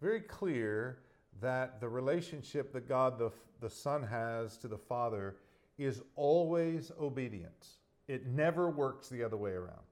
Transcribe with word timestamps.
very 0.00 0.20
clear 0.20 0.98
that 1.40 1.80
the 1.80 1.88
relationship 1.88 2.72
that 2.72 2.88
God 2.88 3.18
the, 3.18 3.30
the 3.60 3.70
Son 3.70 4.02
has 4.02 4.56
to 4.58 4.68
the 4.68 4.78
Father 4.78 5.36
is 5.78 6.02
always 6.16 6.92
obedience. 7.00 7.78
It 8.08 8.26
never 8.26 8.70
works 8.70 9.08
the 9.08 9.22
other 9.24 9.36
way 9.36 9.52
around. 9.52 9.84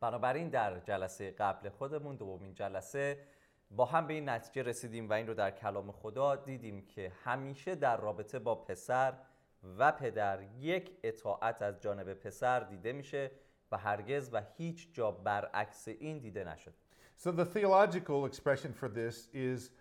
بنابراین 0.00 0.48
در 0.48 0.80
جلسه 0.80 1.30
قبل 1.30 1.68
خودمون 1.68 2.16
دومین 2.16 2.54
جلسه 2.54 3.18
با 3.70 3.84
هم 3.84 4.06
به 4.06 4.14
این 4.14 4.28
نتیجه 4.28 4.62
رسیدیم 4.62 5.08
و 5.08 5.12
این 5.12 5.26
رو 5.26 5.34
در 5.34 5.50
کلام 5.50 5.92
خدا 5.92 6.36
دیدیم 6.36 6.86
که 6.86 7.12
همیشه 7.24 7.74
در 7.74 7.96
رابطه 7.96 8.38
با 8.38 8.54
پسر 8.54 9.14
و 9.78 9.92
پدر 9.92 10.42
یک 10.58 10.92
اطاعت 11.02 11.62
از 11.62 11.80
جانب 11.80 12.14
پسر 12.14 12.60
دیده 12.60 12.92
میشه 12.92 13.30
و 13.72 13.76
هرگز 13.76 14.30
و 14.32 14.42
هیچ 14.56 14.94
جا 14.94 15.10
برعکس 15.10 15.88
این 15.88 16.18
دیده 16.18 16.44
نشد 16.44 16.74
So 17.17 17.31
the 17.31 17.45
theological 17.45 18.25
expression 18.25 18.73
for 18.73 18.89
this 18.89 19.29
is 19.33 19.71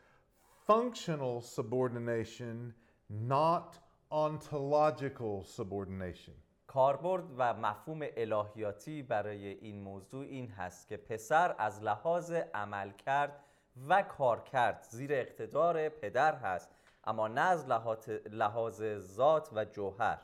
functional 0.67 1.41
subordination, 1.41 2.73
not 3.11 3.79
ontological 4.11 5.45
subordination. 5.45 6.35
کاربرد 6.67 7.25
و 7.37 7.55
مفهوم 7.55 8.07
الهیاتی 8.17 9.03
برای 9.03 9.47
این 9.48 9.83
موضوع 9.83 10.25
این 10.25 10.48
هست 10.48 10.89
که 10.89 10.97
پسر 10.97 11.55
از 11.59 11.83
لحاظ 11.83 12.33
عمل 12.55 12.91
کرد 12.91 13.45
و 13.89 14.03
کار 14.03 14.41
کرد 14.43 14.87
زیر 14.91 15.12
اقتدار 15.12 15.89
پدر 15.89 16.35
هست 16.35 16.69
اما 17.05 17.29
نه 17.29 17.41
از 17.41 17.67
لحاظ- 17.67 18.09
لحاظ 18.31 18.83
ذات 18.98 19.48
و 19.53 19.65
جوهر 19.65 20.19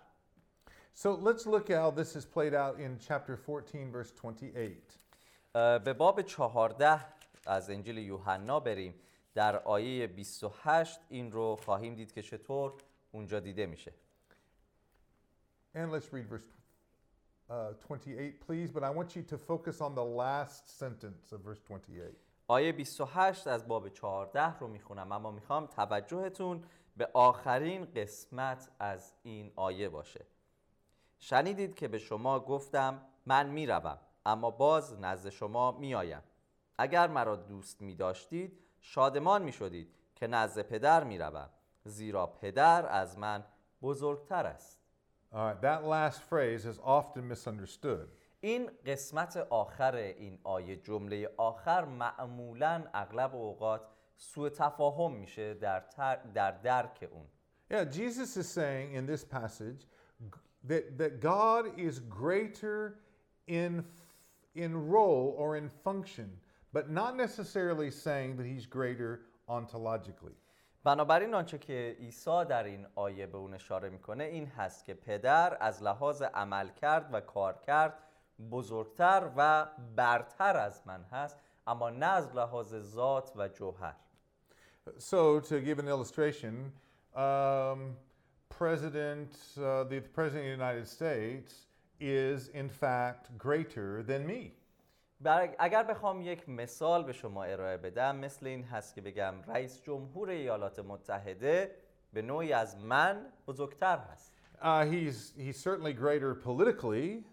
So 0.94 1.14
let's 1.14 1.46
look 1.46 1.70
at 1.70 1.76
how 1.78 1.90
this 1.92 2.16
is 2.16 2.24
played 2.24 2.54
out 2.54 2.80
in 2.80 2.98
chapter 2.98 3.36
14, 3.36 3.92
verse 3.92 4.10
28. 4.10 4.98
به 5.53 5.93
باب 5.97 6.21
14 6.21 7.05
از 7.45 7.69
انجیل 7.69 7.97
یوحنا 7.97 8.59
بریم. 8.59 8.95
در 9.33 9.57
آیه 9.57 10.07
28 10.07 10.99
این 11.09 11.31
رو 11.31 11.55
خواهیم 11.55 11.95
دید 11.95 12.11
که 12.11 12.21
چطور 12.21 12.73
اونجا 13.11 13.39
دیده 13.39 13.65
میشه. 13.65 13.93
And 15.75 15.91
let's 15.91 16.13
read 16.13 16.27
verse 16.29 16.47
uh, 17.49 17.73
28, 17.89 18.39
please. 18.39 18.71
But 18.71 18.83
I 18.83 18.91
want 18.91 19.15
you 19.15 19.23
to 19.23 19.37
focus 19.37 19.81
on 19.81 19.95
the 19.95 20.03
last 20.03 20.69
sentence 20.79 21.33
of 21.33 21.41
verse 21.41 21.61
28. 21.69 22.15
آیه 22.47 22.71
28 22.71 23.47
از 23.47 23.67
باب 23.67 23.89
14 23.89 24.59
رو 24.59 24.67
می‌خونم. 24.67 25.11
اما 25.11 25.31
می‌خوام 25.31 25.67
توجهتون 25.67 26.63
به 26.97 27.09
آخرین 27.13 27.85
قسمت 27.85 28.69
از 28.79 29.13
این 29.23 29.51
آیه 29.55 29.89
باشه. 29.89 30.25
شنیدید 31.19 31.75
که 31.75 31.87
به 31.87 31.97
شما 31.97 32.39
گفتم 32.39 33.01
من 33.25 33.49
می‌روم. 33.49 33.99
اما 34.25 34.51
باز 34.51 34.99
نزد 34.99 35.29
شما 35.29 35.71
میآیم. 35.71 36.21
اگر 36.77 37.07
مرا 37.07 37.35
دوست 37.35 37.81
میداشتید 37.81 38.59
شادمان 38.79 39.43
می‌شدید 39.43 39.93
که 40.15 40.27
نزد 40.27 40.61
پدر 40.61 41.03
می‌روم 41.03 41.49
زیرا 41.83 42.27
پدر 42.27 42.85
از 42.85 43.17
من 43.17 43.43
بزرگتر 43.81 44.45
است. 44.45 44.79
All 45.31 45.35
right, 45.35 45.61
that 45.61 45.83
last 45.83 46.21
phrase 46.21 46.65
is 46.65 46.79
often 46.79 47.27
misunderstood. 47.33 48.07
این 48.41 48.71
قسمت 48.85 49.37
آخر 49.37 49.95
این 49.95 50.39
آیه 50.43 50.75
جمله 50.75 51.29
آخر 51.37 51.85
معمولا 51.85 52.83
اغلب 52.93 53.35
اوقات 53.35 53.81
سوء 54.15 54.49
تفاهم 54.49 55.13
میشه 55.13 55.53
در, 55.53 55.79
تر 55.79 56.15
در 56.15 56.51
درک 56.51 57.09
اون. 57.11 57.25
Yeah, 57.71 57.85
Jesus 57.85 58.37
is 58.37 58.47
saying 58.49 58.93
in 58.93 59.05
this 59.05 59.23
passage 59.23 59.87
that, 60.67 60.97
that 60.97 61.19
God 61.19 61.79
is 61.79 61.99
greater 61.99 62.99
in, 63.47 63.85
in 64.54 64.88
role 64.88 65.34
or 65.38 65.56
in 65.56 65.68
function, 65.68 66.30
but 66.72 66.90
not 66.90 67.16
necessarily 67.16 67.90
saying 67.90 68.36
that 68.36 68.46
he's 68.46 68.66
greater 68.66 69.20
ontologically. 69.48 70.36
بنابراین 70.84 71.34
آنچه 71.34 71.58
که 71.58 71.96
عیسی 72.00 72.44
در 72.44 72.64
این 72.64 72.86
آیه 72.94 73.26
به 73.26 73.38
اون 73.38 73.54
اشاره 73.54 73.88
میکنه 73.88 74.24
این 74.24 74.46
هست 74.46 74.84
که 74.84 74.94
پدر 74.94 75.56
از 75.60 75.82
لحاظ 75.82 76.22
عمل 76.22 76.68
کرد 76.68 77.08
و 77.14 77.20
کار 77.20 77.58
کرد 77.66 77.94
بزرگتر 78.50 79.30
و 79.36 79.66
برتر 79.96 80.56
از 80.56 80.82
من 80.86 81.02
هست 81.02 81.36
اما 81.66 81.90
نه 81.90 82.06
از 82.06 82.34
لحاظ 82.36 82.74
ذات 82.74 83.32
و 83.36 83.48
جوهر 83.48 83.94
So, 84.98 85.38
to 85.40 85.60
give 85.60 85.78
an 85.78 85.88
illustration, 85.88 86.72
um, 87.14 87.96
President, 88.48 89.32
uh, 89.58 89.84
the 89.84 90.00
President 90.00 90.44
of 90.44 90.46
the 90.46 90.64
United 90.64 90.88
States 90.88 91.66
is 92.03 92.49
in 92.49 92.69
fact 92.69 93.29
greater 93.37 94.03
than 94.03 94.25
me. 94.27 94.51
بر- 95.21 95.55
اگر 95.59 95.83
بخوام 95.83 96.21
یک 96.21 96.49
مثال 96.49 97.03
به 97.03 97.13
شما 97.13 97.43
ارائه 97.43 97.77
بدم 97.77 98.15
مثل 98.15 98.45
این 98.47 98.63
هست 98.63 98.95
که 98.95 99.01
بگم 99.01 99.33
رئیس 99.47 99.81
جمهور 99.81 100.29
ایالات 100.29 100.79
متحده 100.79 101.75
به 102.13 102.21
نوعی 102.21 102.53
از 102.53 102.77
من 102.77 103.25
بزرگتر 103.47 103.97
هست 103.97 104.33
Uh, 104.61 104.85
he's, 104.85 105.33
he's 105.37 105.57
certainly 105.61 105.91
greater 105.93 106.33
politically. 106.33 107.23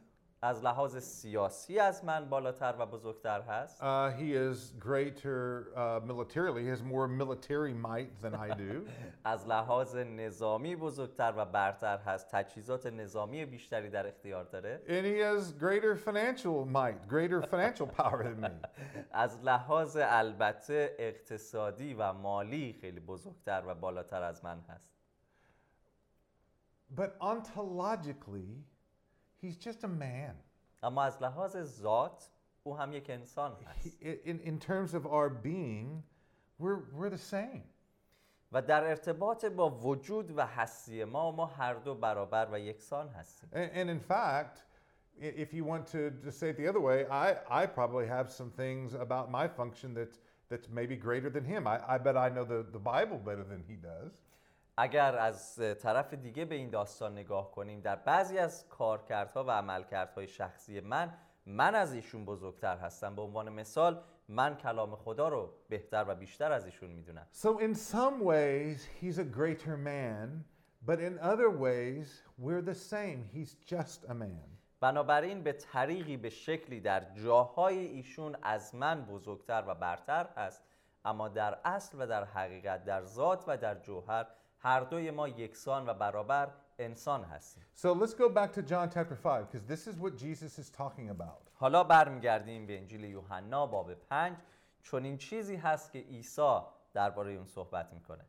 از 0.42 0.64
لحاظ 0.64 0.96
سیاسی 0.96 1.78
از 1.78 2.04
من 2.04 2.28
بالاتر 2.28 2.74
و 2.78 2.86
بزرگتر 2.86 3.40
هست 3.40 3.80
Uh, 3.80 4.10
he 4.18 4.32
is 4.34 4.72
greater 4.78 5.68
uh, 5.76 6.00
militarily. 6.06 6.62
He 6.62 6.70
has 6.70 6.82
more 6.82 7.06
military 7.08 7.74
might 7.74 8.10
than 8.22 8.34
I 8.34 8.54
do. 8.54 8.86
از 9.24 9.48
لحاظ 9.48 9.96
نظامی 9.96 10.76
بزرگتر 10.76 11.34
و 11.36 11.44
برتر 11.44 11.98
هست 11.98 12.28
تجهیزات 12.30 12.86
نظامی 12.86 13.44
بیشتری 13.44 13.90
در 13.90 14.06
اختیار 14.06 14.44
داره 14.44 14.82
and 14.86 15.06
he 15.06 15.18
has 15.18 15.52
greater 15.52 15.96
financial 15.96 16.64
might, 16.64 17.08
greater 17.08 17.42
financial 17.42 17.86
power 17.86 18.22
than 18.22 18.40
me. 18.40 18.68
از 19.12 19.44
لحاظ 19.44 19.96
البته 20.00 20.96
اقتصادی 20.98 21.94
و 21.94 22.12
مالی 22.12 22.72
خیلی 22.80 23.00
بزرگتر 23.00 23.62
و 23.66 23.74
بالاتر 23.74 24.22
از 24.22 24.44
من 24.44 24.60
هست 24.68 24.90
But 26.96 27.10
ontologically, 27.20 28.64
he's 29.41 29.57
just 29.57 29.83
a 29.83 29.87
man. 29.87 30.35
اما 30.83 31.03
از 31.03 31.21
لحاظ 31.21 31.57
ذات 31.57 32.29
او 32.63 32.77
هم 32.77 32.93
یک 32.93 33.09
انسان 33.09 33.55
هست 33.65 33.87
He- 34.03 34.29
in, 34.29 34.39
in 34.39 34.59
terms 34.59 34.93
of 34.93 35.05
our 35.05 35.29
being, 35.29 36.03
we're, 36.59 36.79
we're 36.93 37.09
the 37.09 37.17
same. 37.33 37.63
و 38.51 38.61
در 38.61 38.83
ارتباط 38.89 39.45
با 39.45 39.69
وجود 39.69 40.31
و 40.37 40.45
هستی 40.47 41.03
ما 41.03 41.31
ما 41.31 41.45
هر 41.45 41.73
دو 41.73 41.95
برابر 41.95 42.47
و 42.51 42.59
یکسان 42.59 43.09
هستیم 43.09 43.49
And, 43.53 43.71
and 43.71 43.89
in 43.89 43.99
fact, 43.99 44.63
i- 45.21 45.23
if 45.43 45.53
you 45.53 45.63
want 45.65 45.87
to 45.87 46.11
just 46.25 46.39
say 46.39 46.49
it 46.49 46.57
the 46.57 46.67
other 46.67 46.81
way, 46.81 47.05
I, 47.09 47.63
I 47.63 47.65
probably 47.65 48.07
have 48.07 48.29
some 48.31 48.51
things 48.51 48.93
about 48.93 49.31
my 49.31 49.47
function 49.47 49.93
that, 49.95 50.19
that's 50.49 50.69
maybe 50.69 50.95
greater 50.95 51.29
than 51.29 51.43
him. 51.45 51.67
I, 51.67 51.77
I 51.95 51.97
bet 51.97 52.15
I 52.17 52.29
know 52.35 52.45
the, 52.53 52.65
the 52.77 52.83
Bible 52.95 53.17
better 53.29 53.43
than 53.43 53.61
he 53.67 53.75
does. 53.75 54.13
اگر 54.80 55.16
از 55.16 55.54
طرف 55.82 56.14
دیگه 56.14 56.44
به 56.44 56.54
این 56.54 56.70
داستان 56.70 57.12
نگاه 57.12 57.50
کنیم 57.50 57.80
در 57.80 57.96
بعضی 57.96 58.38
از 58.38 58.68
کارکردها 58.68 59.44
و 59.44 59.50
عملکردهای 59.50 60.28
شخصی 60.28 60.80
من 60.80 61.14
من 61.46 61.74
از 61.74 61.94
ایشون 61.94 62.24
بزرگتر 62.24 62.76
هستم 62.76 63.16
به 63.16 63.22
عنوان 63.22 63.48
مثال 63.48 64.02
من 64.28 64.56
کلام 64.56 64.96
خدا 64.96 65.28
رو 65.28 65.54
بهتر 65.68 66.04
و 66.08 66.14
بیشتر 66.14 66.52
از 66.52 66.66
ایشون 66.66 66.90
می‌دونم 66.90 67.26
So, 67.32 67.58
in 67.58 67.74
some 67.74 68.24
ways, 68.24 68.88
he's 69.00 69.18
a 69.18 69.24
greater 69.24 69.76
man, 69.76 70.44
but 70.86 71.00
in 71.00 71.18
other 71.18 71.50
ways, 71.50 72.22
we're 72.38 72.62
the 72.62 72.74
same. 72.74 73.24
He's 73.34 73.56
just 73.74 74.10
a 74.10 74.14
man. 74.14 74.50
بنابراین 74.80 75.42
به 75.42 75.52
طریقی 75.52 76.16
به 76.16 76.30
شکلی 76.30 76.80
در 76.80 77.14
جاهای 77.14 77.78
ایشون 77.78 78.36
از 78.42 78.74
من 78.74 79.04
بزرگتر 79.04 79.64
و 79.66 79.74
برتر 79.74 80.26
هست 80.36 80.62
اما 81.04 81.28
در 81.28 81.58
اصل 81.64 81.96
و 82.00 82.06
در 82.06 82.24
حقیقت 82.24 82.84
در 82.84 83.04
ذات 83.04 83.44
و 83.46 83.56
در 83.56 83.74
جوهر 83.74 84.26
هر 84.59 84.79
دوی 84.79 85.11
ما 85.11 85.27
یکسان 85.27 85.89
و 85.89 85.93
برابر 85.93 86.51
انسان 86.79 87.23
هستیم 87.23 87.63
So 87.75 87.93
let's 87.93 88.13
go 88.13 88.29
back 88.29 88.53
to 88.53 88.61
John 88.61 88.89
chapter 88.89 89.15
5 89.15 89.51
because 89.51 89.65
this 89.67 89.87
is 89.87 89.95
what 89.97 90.17
Jesus 90.17 90.59
is 90.59 90.69
talking 90.69 91.09
about. 91.09 91.51
حالا 91.53 91.83
برمیگردیم 91.83 92.65
به 92.65 92.77
انجیل 92.77 93.03
یوحنا 93.03 93.65
باب 93.67 93.93
پنج 93.93 94.37
چون 94.81 95.03
این 95.03 95.17
چیزی 95.17 95.55
هست 95.55 95.91
که 95.91 95.99
عیسی 95.99 96.59
درباره 96.93 97.31
اون 97.33 97.45
صحبت 97.45 97.93
میکنه 97.93 98.25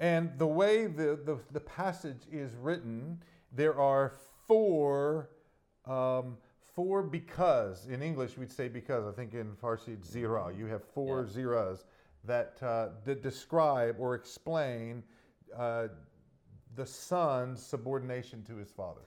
And 0.00 0.38
the 0.38 0.46
way 0.46 0.86
the, 0.86 1.18
the, 1.28 1.36
the 1.52 1.60
passage 1.60 2.22
is 2.32 2.54
written, 2.56 3.22
there 3.52 3.78
are 3.78 4.12
four, 4.48 5.28
um, 5.86 6.38
four 6.74 7.02
because. 7.02 7.86
In 7.86 8.00
English, 8.02 8.38
we'd 8.38 8.50
say 8.50 8.68
because. 8.68 9.04
I 9.06 9.12
think 9.12 9.34
in 9.34 9.48
Farsi, 9.62 9.88
it's 9.98 10.08
zira. 10.14 10.56
You 10.56 10.66
have 10.74 10.82
four 10.96 11.16
Yeah. 11.18 11.32
ziras 11.34 11.84
That, 12.27 12.57
uh, 12.61 12.89
that 13.05 13.21
describe 13.21 13.95
or 13.99 14.15
explain 14.15 15.03
uh, 15.55 15.87
the 16.75 16.85
son's 16.85 17.61
subordination 17.61 18.43
to 18.43 18.55
his 18.57 18.71
father. 18.71 19.01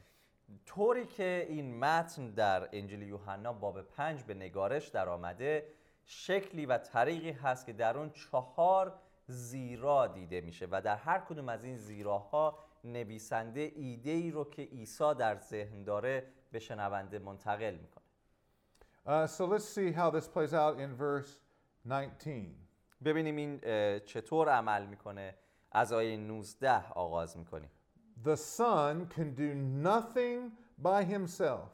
طوری 0.66 1.06
که 1.06 1.46
این 1.48 1.78
متن 1.78 2.30
در 2.30 2.68
انجیل 2.72 3.02
یوحنا 3.02 3.52
باب 3.52 3.82
پنج 3.82 4.22
به 4.22 4.34
نگارش 4.34 4.88
در 4.88 5.08
آمده 5.08 5.68
شکلی 6.04 6.66
و 6.66 6.78
طریقی 6.78 7.30
هست 7.30 7.66
که 7.66 7.72
در 7.72 7.98
اون 7.98 8.10
چهار 8.10 8.98
زیرا 9.26 10.06
دیده 10.06 10.40
میشه 10.40 10.68
و 10.70 10.80
در 10.82 10.96
هر 10.96 11.18
کدوم 11.18 11.48
از 11.48 11.64
این 11.64 11.76
زیراها 11.76 12.58
نویسنده 12.84 13.72
ایده 13.76 14.10
ای 14.10 14.30
رو 14.30 14.44
که 14.44 14.62
عیسی 14.62 15.14
در 15.14 15.38
ذهن 15.38 15.84
داره 15.84 16.26
به 16.52 16.58
شنونده 16.58 17.18
منتقل 17.18 17.74
می‌کنه 17.74 18.04
Uh, 19.06 19.26
so 19.26 19.46
let's 19.46 19.66
see 19.66 19.90
how 19.90 20.10
this 20.10 20.28
plays 20.28 20.52
out 20.52 20.78
in 20.78 20.94
verse 20.94 21.40
19. 21.86 22.67
ببینیم 23.04 23.36
این 23.36 23.58
چطور 23.98 24.48
عمل 24.48 24.86
می‌کنه 24.86 25.34
از 25.72 25.92
آیه 25.92 26.16
19 26.16 26.92
آغاز 26.92 27.36
می‌کنیم 27.36 27.70
The 28.24 28.36
son 28.36 29.06
can 29.14 29.34
do 29.38 29.54
nothing 29.86 30.40
by 30.82 31.04
himself. 31.14 31.68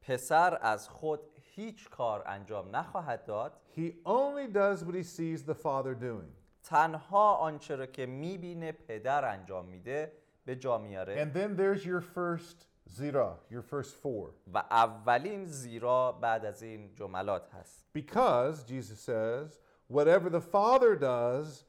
پسر 0.00 0.58
از 0.62 0.88
خود 0.88 1.20
هیچ 1.40 1.90
کار 1.90 2.22
انجام 2.26 2.76
نخواهد 2.76 3.24
داد 3.24 3.60
He 3.76 3.90
only 4.04 4.54
does 4.54 4.84
what 4.84 4.94
he 4.94 5.02
sees 5.02 5.44
the 5.50 5.54
father 5.54 5.94
doing. 6.02 6.30
تنها 6.62 7.34
آنچه 7.34 7.76
را 7.76 7.86
که 7.86 8.06
می‌بینه 8.06 8.72
پدر 8.72 9.24
انجام 9.24 9.64
میده 9.66 10.12
به 10.44 10.56
جا 10.56 10.78
میاره 10.78 11.24
And 11.24 11.36
then 11.36 11.58
there's 11.60 11.84
your 11.84 12.00
first 12.00 12.66
zira, 12.96 13.38
your 13.50 13.62
first 13.62 13.94
four. 14.02 14.30
و 14.54 14.58
اولین 14.58 15.44
زیرا 15.44 16.12
بعد 16.12 16.44
از 16.44 16.62
این 16.62 16.94
جملات 16.94 17.54
هست 17.54 17.84
Because, 17.98 18.56
Jesus 18.70 19.00
says, 19.00 19.58
whatever 19.87 20.29
the 20.29 20.41
father 20.41 20.95
does, 20.95 21.65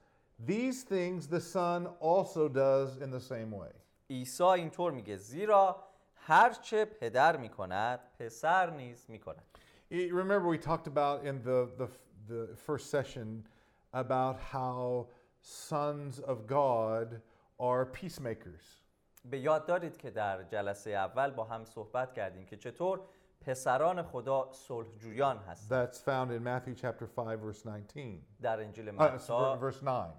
these 0.46 0.82
things 0.82 1.26
the 1.28 1.40
son 1.40 1.86
also 2.00 2.48
does 2.48 2.96
in 2.96 3.10
the 3.10 3.20
same 3.20 3.50
way. 3.50 3.72
عیسی 4.10 4.42
اینطور 4.44 4.92
میگه 4.92 5.16
زیرا 5.16 5.76
هرچه 6.14 6.84
پدر 6.84 7.36
میکند 7.36 8.00
پسر 8.18 8.70
نیز 8.70 9.06
میکند 9.10 9.42
Y- 9.90 10.10
Remember, 10.10 10.48
we 10.48 10.58
talked 10.58 10.86
about 10.86 11.24
in 11.26 11.42
the, 11.42 11.68
the, 11.80 11.88
the 12.28 12.56
first 12.56 12.90
session 12.90 13.44
about 13.92 14.36
how 14.40 15.06
sons 15.42 16.18
of 16.20 16.46
God 16.46 17.20
are 17.58 17.84
peacemakers. 17.86 18.82
به 19.24 19.38
یاد 19.38 19.66
دارید 19.66 19.96
که 19.96 20.10
در 20.10 20.42
جلسه 20.42 20.90
اول 20.90 21.30
با 21.30 21.44
هم 21.44 21.64
صحبت 21.64 22.12
کردیم 22.12 22.46
که 22.46 22.56
چطور 22.56 23.00
پسران 23.41 24.03
خدا 24.03 24.49
صلحجویان 24.51 25.37
هستند 25.37 25.91
That's 25.91 25.97
found 25.97 26.31
in 26.31 26.43
Matthew 26.43 26.75
chapter 26.75 27.07
5, 27.07 27.39
verse 27.39 27.65
19. 27.65 28.21
در 28.41 28.61
انجیل 28.61 28.89
Uh, 28.89 28.93
متی 28.93 29.59
verse 29.61 29.83
9. 29.83 30.13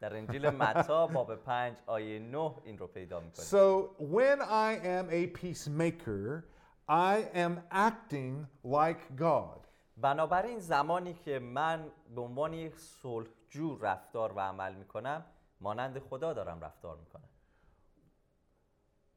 در 0.00 0.16
انجیل 0.16 0.50
متی 0.50 1.14
باب 1.14 1.34
5 1.36 1.76
آیه 1.86 2.18
9 2.18 2.54
این 2.64 2.78
رو 2.78 2.86
پیدا 2.86 3.20
می‌کنیم 3.20 3.46
So 3.46 3.94
when 4.00 4.40
I 4.42 4.86
am 4.86 5.10
a 5.10 5.26
peacemaker, 5.40 6.44
I 6.88 7.16
am 7.34 7.60
acting 7.70 8.46
like 8.64 9.16
God. 9.16 9.60
بنابراین 9.96 10.58
زمانی 10.58 11.14
که 11.14 11.38
من 11.38 11.90
به 12.14 12.20
عنوان 12.20 12.52
یک 12.52 12.78
صلحجو 12.78 13.78
رفتار 13.78 14.32
و 14.32 14.40
عمل 14.40 14.74
می‌کنم 14.74 15.24
مانند 15.60 15.98
خدا 15.98 16.32
دارم 16.32 16.60
رفتار 16.60 16.96
می‌کنم 16.96 17.28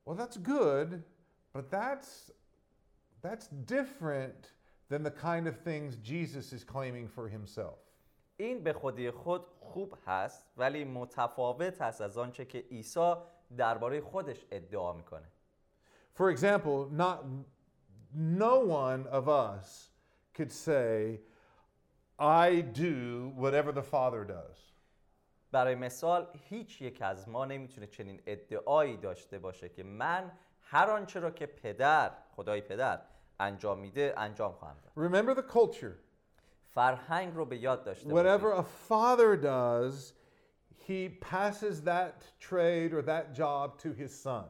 Well, 0.05 0.15
that's 0.15 0.37
good, 0.37 1.03
but 1.53 1.69
that's 1.69 2.31
that's 3.27 3.47
different 3.77 4.41
than 4.89 5.01
the 5.03 5.15
kind 5.29 5.45
of 5.47 5.55
things 5.69 5.97
Jesus 5.97 6.45
is 6.57 6.63
claiming 6.63 7.07
for 7.07 7.27
himself. 7.27 7.79
این 8.37 8.63
به 8.63 8.73
خودی 8.73 9.11
خود 9.11 9.45
خوب 9.59 9.97
هست 10.05 10.45
ولی 10.57 10.83
متفاوت 10.83 11.81
هست 11.81 12.01
از 12.01 12.17
آنچه 12.17 12.45
که 12.45 12.59
عیسی 12.59 13.13
درباره 13.57 14.01
خودش 14.01 14.45
ادعا 14.51 14.93
می‌کنه 14.93 15.27
For 16.13 16.31
example, 16.31 16.89
not 16.91 17.17
no 18.13 18.59
one 18.59 19.05
of 19.07 19.29
us 19.29 19.91
could 20.33 20.51
say, 20.51 21.19
I 22.19 22.61
do 22.61 23.31
whatever 23.35 23.71
the 23.71 23.83
Father 23.83 24.23
does. 24.23 24.73
برای 25.51 25.75
مثال 25.75 26.27
هیچ 26.49 26.81
یک 26.81 27.01
از 27.01 27.29
ما 27.29 27.45
نمی‌تونه 27.45 27.87
چنین 27.87 28.21
ادعایی 28.25 28.97
داشته 28.97 29.39
باشه 29.39 29.69
که 29.69 29.83
من 29.83 30.31
هر 30.61 30.89
آنچه 30.89 31.19
را 31.19 31.31
که 31.31 31.45
پدر 31.45 32.11
خدای 32.35 32.61
پدر 32.61 33.01
انجام 33.40 33.78
میده 33.78 34.14
انجام 34.16 34.52
خواهم 34.52 34.76
داد 34.82 35.10
Remember 35.10 35.34
the 35.38 35.52
culture. 35.54 35.94
فرهنگ 36.74 37.34
رو 37.34 37.44
به 37.44 37.56
یاد 37.56 37.84
داشته 37.84 38.10
Whatever 38.10 38.42
باشید 38.42 38.64
a 38.64 38.88
father 38.88 39.36
does, 39.36 40.12
he 40.88 41.08
passes 41.20 41.82
that 41.82 42.14
trade 42.40 42.92
or 42.92 43.02
that 43.02 43.34
job 43.34 43.78
to 43.78 43.92
his 44.02 44.22
son. 44.22 44.44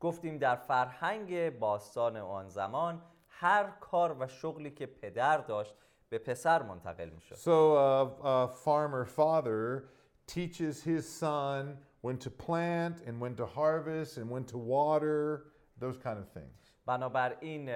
گفتیم 0.00 0.38
در 0.38 0.56
فرهنگ 0.56 1.58
باستان 1.58 2.16
آن 2.16 2.48
زمان 2.48 3.02
هر 3.28 3.70
کار 3.80 4.16
و 4.20 4.28
شغلی 4.28 4.70
که 4.70 4.86
پدر 4.86 5.38
داشت 5.38 5.74
به 6.08 6.18
پسر 6.18 6.62
منتقل 6.62 7.08
میشد 7.08 7.34
So 7.34 7.74
uh, 7.76 8.24
a 8.24 8.48
farmer 8.48 9.04
father 9.04 9.84
teaches 10.26 10.82
his 10.82 11.08
son 11.08 11.78
when 12.02 12.16
to 12.18 12.30
plant 12.30 12.96
and 13.06 13.20
when 13.20 13.34
to 13.36 13.46
harvest 13.46 14.18
and 14.18 14.30
when 14.30 14.44
to 14.44 14.58
water, 14.58 15.44
those 15.80 15.98
kind 15.98 16.18
of 16.18 16.28
things. 16.28 16.63
بنابراین 16.85 17.69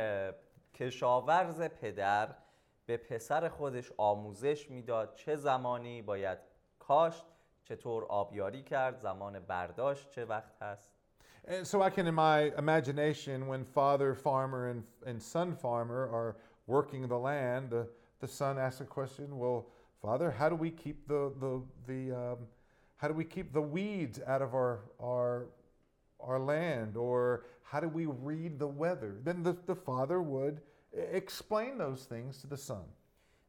کشاورز 0.73 1.61
پدر 1.61 2.35
به 2.85 2.97
پسر 2.97 3.49
خودش 3.49 3.91
آموزش 3.97 4.69
می‌داد 4.69 5.15
چه 5.15 5.35
زمانی 5.35 6.01
باید 6.01 6.37
کاشت 6.79 7.25
چطور 7.63 8.05
آبیاری 8.05 8.63
کرد 8.63 8.99
زمان 8.99 9.39
برداشت 9.39 10.11
چه 10.11 10.25
وقت 10.25 10.61
هست 10.61 10.91
And 11.47 11.65
so 11.65 11.81
I 11.81 11.89
can, 11.89 12.05
in 12.05 12.13
my 12.13 12.51
imagination, 12.57 13.47
when 13.47 13.63
father 13.63 14.13
farmer 14.13 14.69
and, 14.69 14.83
and 15.05 15.19
son 15.21 15.55
farmer 15.55 16.01
are 16.19 16.35
working 16.67 17.07
the 17.07 17.17
land, 17.17 17.71
the, 17.71 17.87
the 18.19 18.27
son 18.27 18.59
asks 18.59 18.81
a 18.81 18.85
question. 18.85 19.39
Well, 19.39 19.65
father, 20.01 20.29
how 20.29 20.49
do 20.49 20.55
we 20.55 20.69
keep 20.69 21.07
the 21.07 21.31
the 21.39 21.61
the 21.87 22.01
um, 22.23 22.37
how 22.97 23.07
do 23.07 23.13
we 23.13 23.23
keep 23.23 23.53
the 23.53 23.61
weeds 23.61 24.19
out 24.27 24.41
of 24.41 24.53
our 24.53 24.79
our 24.99 25.47
our 26.19 26.39
land, 26.39 26.97
or 26.97 27.45
how 27.63 27.79
do 27.79 27.87
we 27.87 28.05
read 28.05 28.59
the 28.59 28.67
weather? 28.67 29.11
Then 29.23 29.43
the, 29.43 29.55
the 29.65 29.75
father 29.75 30.21
would 30.21 30.61
e- 30.93 30.99
explain 31.21 31.77
those 31.77 32.05
things 32.05 32.41
to 32.41 32.47
the 32.47 32.57
son. 32.57 32.85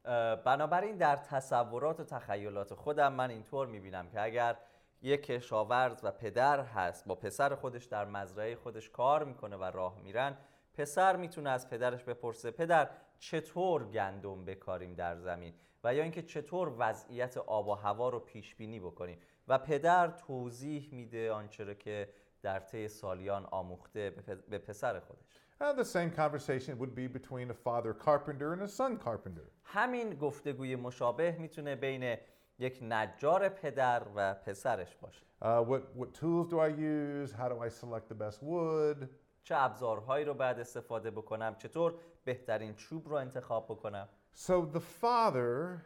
اه، 0.05 0.35
بنابراین 0.35 0.97
در 0.97 1.15
تصورات 1.15 1.99
و 1.99 2.03
تخیلات 2.03 2.73
خودم 2.73 3.13
من 3.13 3.29
اینطور 3.29 3.67
می‌بینم 3.67 4.09
که 4.09 4.21
اگر 4.21 4.57
یک 5.01 5.23
کشاورز 5.23 5.99
و 6.03 6.11
پدر 6.11 6.59
هست 6.59 7.05
با 7.05 7.15
پسر 7.15 7.55
خودش 7.55 7.85
در 7.85 8.05
مزرعه 8.05 8.55
خودش 8.55 8.89
کار 8.89 9.23
می‌کنه 9.23 9.57
و 9.57 9.63
راه 9.63 9.99
میرن 9.99 10.37
پسر 10.73 11.15
می‌تونه 11.15 11.49
از 11.49 11.69
پدرش 11.69 12.03
بپرسه 12.03 12.51
پدر 12.51 12.89
چطور 13.19 13.83
گندم 13.83 14.45
بکاریم 14.45 14.93
در 14.93 15.17
زمین 15.17 15.53
و 15.83 15.95
یا 15.95 16.03
اینکه 16.03 16.21
چطور 16.21 16.73
وضعیت 16.77 17.37
آب 17.37 17.67
و 17.67 17.73
هوا 17.73 18.09
رو 18.09 18.19
پیش 18.19 18.55
بینی 18.55 18.79
بکنیم 18.79 19.19
و 19.47 19.57
پدر 19.57 20.07
توضیح 20.07 20.89
میده 20.91 21.31
آنچه 21.31 21.75
که 21.75 22.09
در 22.41 22.59
طی 22.59 22.87
سالیان 22.87 23.45
آموخته 23.45 24.09
به 24.49 24.57
پسر 24.57 24.99
خودش 24.99 25.25
And 25.61 25.77
the 25.77 25.85
same 25.85 26.09
conversation 26.09 26.79
would 26.79 26.95
be 26.95 27.07
between 27.07 27.51
a 27.51 27.53
father 27.53 27.93
carpenter 27.93 28.53
and 28.53 28.61
a 28.63 28.67
son 28.67 28.97
carpenter. 28.97 29.47
همین 29.63 30.13
گفتگوی 30.15 30.75
مشابه 30.75 31.37
می‌تونه 31.39 31.75
بین 31.75 32.17
یک 32.59 32.79
نجار 32.81 33.49
پدر 33.49 34.03
و 34.15 34.33
پسرش 34.33 34.95
باشه 34.95 35.25
Uh, 35.41 35.45
what 35.45 35.81
what 35.99 36.13
tools 36.13 36.47
do 36.51 36.59
I 36.59 36.67
use? 36.67 37.31
How 37.31 37.49
do 37.49 37.57
I 37.59 37.69
select 37.69 38.07
the 38.09 38.15
best 38.15 38.43
wood? 38.43 39.07
چه 39.43 39.55
ابزارهایی 39.57 40.25
رو 40.25 40.33
بعد 40.33 40.59
استفاده 40.59 41.11
بکنم 41.11 41.55
چطور 41.55 41.95
بهترین 42.23 42.73
چوب 42.75 43.09
رو 43.09 43.15
انتخاب 43.15 43.65
بکنم 43.65 44.07
So 44.35 44.51
the 44.73 44.79
father 45.01 45.81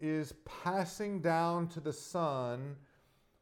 is 0.00 0.32
passing 0.64 1.20
down 1.20 1.68
to 1.74 1.80
the 1.80 1.92
son 1.92 2.76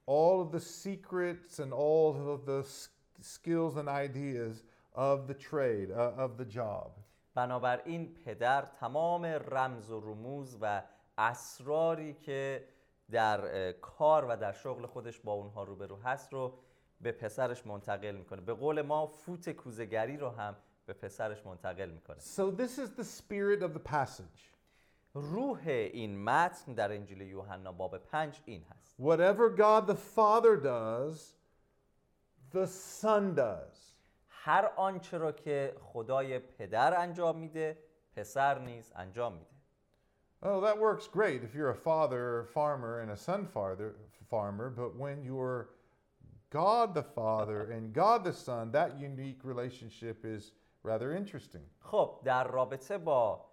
all 0.07 0.41
of 0.41 0.53
the 0.53 0.61
secrets 0.61 1.59
and 1.59 1.73
all 1.73 2.15
of 2.35 2.47
the 2.47 2.65
skills 3.21 3.77
and 3.77 3.89
ideas 3.89 4.63
of 4.95 5.27
the 5.27 5.35
trade, 5.35 5.91
uh, 5.91 6.13
of 6.17 6.37
the 6.37 6.45
job. 6.45 6.91
بنابراین 7.35 8.15
پدر 8.15 8.63
تمام 8.63 9.25
رمز 9.25 9.91
و 9.91 10.01
رموز 10.01 10.59
و 10.61 10.83
اسراری 11.19 12.15
که 12.15 12.69
در 13.11 13.73
کار 13.73 14.25
و 14.25 14.37
در 14.37 14.53
شغل 14.53 14.87
خودش 14.87 15.21
با 15.21 15.33
اونها 15.33 15.63
روبرو 15.63 15.97
هست 15.97 16.33
رو 16.33 16.59
به 17.01 17.13
پسرش 17.13 17.67
منتقل 17.67 18.17
می‌کنه 18.17 18.41
به 18.41 18.55
قول 18.55 18.83
ما 18.83 19.07
فوت 19.07 19.51
کوزگری 19.51 20.17
رو 20.17 20.31
هم 20.31 20.57
به 20.87 20.93
پسرش 20.93 21.47
منتقل 21.47 21.91
می‌کنه 21.91 22.17
So 22.19 22.51
this 22.51 22.79
is 22.79 22.91
the 23.01 23.05
spirit 23.05 23.63
of 23.63 23.79
the 23.79 23.93
passage. 23.93 24.57
روح 25.15 25.63
این 25.67 26.25
متن 26.25 26.73
در 26.75 26.93
انجیل 26.93 27.21
یوحنا 27.21 27.73
باب 27.73 27.99
پنج 27.99 28.41
این 28.45 28.63
هست 28.63 28.86
Whatever 28.98 29.50
God 29.50 29.88
the 29.88 29.96
Father 29.96 30.56
does, 30.58 31.36
the 32.52 32.68
Son 32.68 33.36
does. 33.36 33.96
هر 34.28 34.72
آنچه 34.76 35.18
را 35.18 35.32
که 35.32 35.76
خدای 35.82 36.40
پدر 36.40 37.00
انجام 37.02 37.38
میده 37.38 37.78
پسر 38.16 38.60
نیز 38.60 38.92
انجام 38.96 39.34
میده 39.34 39.52
Oh, 40.44 40.60
that 40.60 40.80
works 40.80 41.08
great 41.08 41.44
if 41.44 41.54
you're 41.54 41.70
a 41.70 41.76
father 41.76 42.48
farmer 42.54 43.02
and 43.02 43.12
a 43.12 43.18
son 43.18 43.46
father 43.46 43.96
farmer, 44.32 44.70
but 44.70 44.96
when 44.96 45.24
you're 45.24 45.70
God 46.50 46.94
the 46.94 47.04
Father 47.04 47.72
and 47.72 47.94
God 47.94 48.24
the 48.24 48.34
Son, 48.34 48.72
that 48.72 49.00
unique 49.00 49.42
relationship 49.44 50.26
is 50.26 50.54
rather 50.84 51.14
interesting. 51.14 51.62
خب 51.80 52.22
در 52.24 52.48
رابطه 52.48 52.98
با 52.98 53.46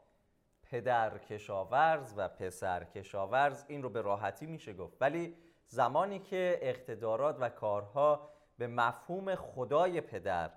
پدر 0.73 1.17
کشاورز 1.17 2.13
و 2.17 2.27
پسر 2.27 2.83
کشاورز 2.83 3.63
این 3.67 3.83
رو 3.83 3.89
به 3.89 4.01
راحتی 4.01 4.45
میشه 4.45 4.73
گفت. 4.73 4.97
ولی 5.01 5.35
زمانی 5.67 6.19
که 6.19 6.59
اقتدارات 6.61 7.37
و 7.39 7.49
کارها 7.49 8.29
به 8.57 8.67
مفهوم 8.67 9.35
خدای 9.35 10.01
پدر 10.01 10.51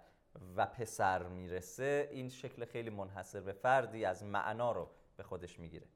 و 0.57 0.67
پسر 0.67 1.23
می‌رسه 1.23 2.09
این 2.13 2.29
شکل 2.29 2.65
خیلی 2.65 2.91
منحصر 2.91 3.41
به 3.41 3.53
فردی 3.53 4.05
از 4.05 4.25
معنا 4.25 4.73
رو 4.73 4.91
به 5.17 5.23
خودش 5.23 5.59
می‌گیره. 5.59 5.87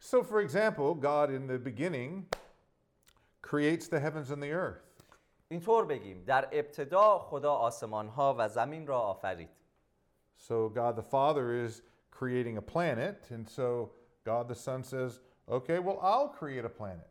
So, 0.00 0.22
for 0.22 0.40
example, 0.40 0.94
God 0.94 1.30
in 1.30 1.46
the 1.46 1.58
beginning 1.58 2.26
creates 3.42 3.88
the 3.88 4.00
heavens 4.00 4.30
and 4.30 4.42
the 4.42 4.52
earth. 4.52 5.04
اینطور 5.48 5.84
بگیم 5.84 6.24
در 6.24 6.48
ابتدا 6.52 7.18
خدا 7.18 7.52
آسمان 7.52 8.08
ها 8.08 8.34
و 8.38 8.48
زمین 8.48 8.86
را 8.86 9.00
آفرید. 9.00 9.50
So, 10.36 10.70
God 10.74 10.96
the 10.96 11.06
Father 11.10 11.68
is 11.68 11.93
creating 12.13 12.57
a 12.57 12.61
planet, 12.61 13.27
and 13.29 13.47
so 13.47 13.91
God 14.25 14.47
the 14.47 14.55
Son 14.55 14.83
says, 14.83 15.19
Okay, 15.47 15.79
well, 15.79 15.99
I'll 16.01 16.29
create 16.29 16.65
a 16.65 16.69
planet. 16.69 17.09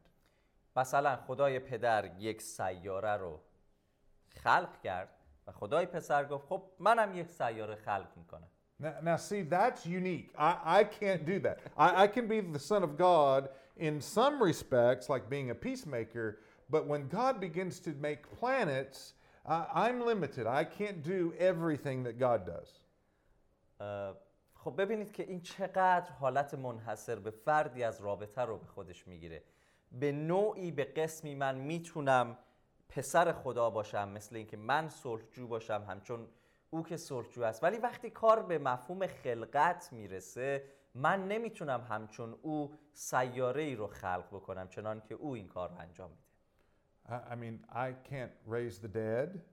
مثلا 0.77 1.17
خدای 1.17 1.59
پدر 1.59 2.11
یک 2.19 2.43
سیاره 2.43 3.17
رو 3.17 3.41
خلق 4.43 4.81
کرد 4.81 5.09
و 5.47 5.53
خدای 5.53 5.87
پسر 5.87 6.25
گفت 6.25 6.47
خب 6.47 6.63
منم 6.79 7.15
یک 7.15 7.31
سیاره 7.31 7.75
خلق 7.75 8.09
میکنم 8.17 8.49
Now, 8.81 8.95
now 9.03 9.17
see, 9.17 9.43
that's 9.43 9.85
unique. 9.87 10.31
I, 10.39 10.81
I 10.81 10.85
can't 10.85 11.27
do 11.27 11.41
that. 11.41 11.59
I, 11.77 12.05
I 12.05 12.07
can 12.07 12.29
be 12.29 12.41
the 12.41 12.61
Son 12.61 12.85
of 12.85 12.97
God 12.97 13.49
in 13.77 14.01
some 14.01 14.41
respects, 14.41 15.09
like 15.09 15.29
being 15.29 15.51
a 15.51 15.55
peacemaker, 15.55 16.39
but 16.71 16.87
when 16.87 17.09
God 17.09 17.41
begins 17.41 17.81
to 17.81 17.91
make 18.01 18.21
planets, 18.39 19.15
uh, 19.47 19.65
I'm 19.75 20.01
limited. 20.01 20.47
I 20.47 20.63
can't 20.63 21.03
do 21.03 21.35
everything 21.39 22.05
that 22.05 22.21
God 22.21 22.47
does. 22.47 22.81
اه، 23.81 24.15
خب 24.64 24.82
ببینید 24.82 25.12
که 25.12 25.24
این 25.24 25.42
چقدر 25.42 26.12
حالت 26.12 26.54
منحصر 26.54 27.20
به 27.20 27.32
فردی 27.32 27.84
از 27.84 28.02
رابطه 28.02 28.42
رو 28.42 28.58
به 28.58 28.66
خودش 28.66 29.08
می‌گیره. 29.08 29.44
به 29.92 30.12
نوعی 30.12 30.72
به 30.72 30.84
قسمی 30.84 31.36
من 31.36 31.56
می‌تونم 31.56 32.38
پسر 32.90 33.32
خدا 33.32 33.70
باشم 33.70 34.10
مثل 34.10 34.36
اینکه 34.36 34.58
من 34.58 34.90
صلحجو 34.90 35.48
باشم 35.48 35.86
همچون 35.90 36.28
او 36.70 36.84
که 36.84 36.98
صلحجو 36.98 37.44
است. 37.44 37.64
ولی 37.64 37.78
وقتی 37.78 38.10
کار 38.10 38.44
به 38.44 38.58
مفهوم 38.58 39.08
خلقت 39.08 39.94
می‌رسه 39.94 40.64
من 40.96 41.28
نمی‌تونم 41.28 41.82
همچون 41.90 42.36
او 42.42 42.74
سیاره 42.94 43.64
ای 43.64 43.76
رو 43.76 43.88
خلق 43.88 44.28
بکنم 44.32 44.68
چنان 44.68 45.02
که 45.02 45.16
او 45.16 45.34
این 45.34 45.48
کار 45.48 45.70
رو 45.70 45.78
انجام 45.80 46.10
میده. 46.10 46.24
I, 47.10 47.36
mean, 47.36 47.66
I 47.70 47.94
can't 48.10 48.32
raise 48.48 48.80
the 48.80 48.88
dead. 48.88 49.53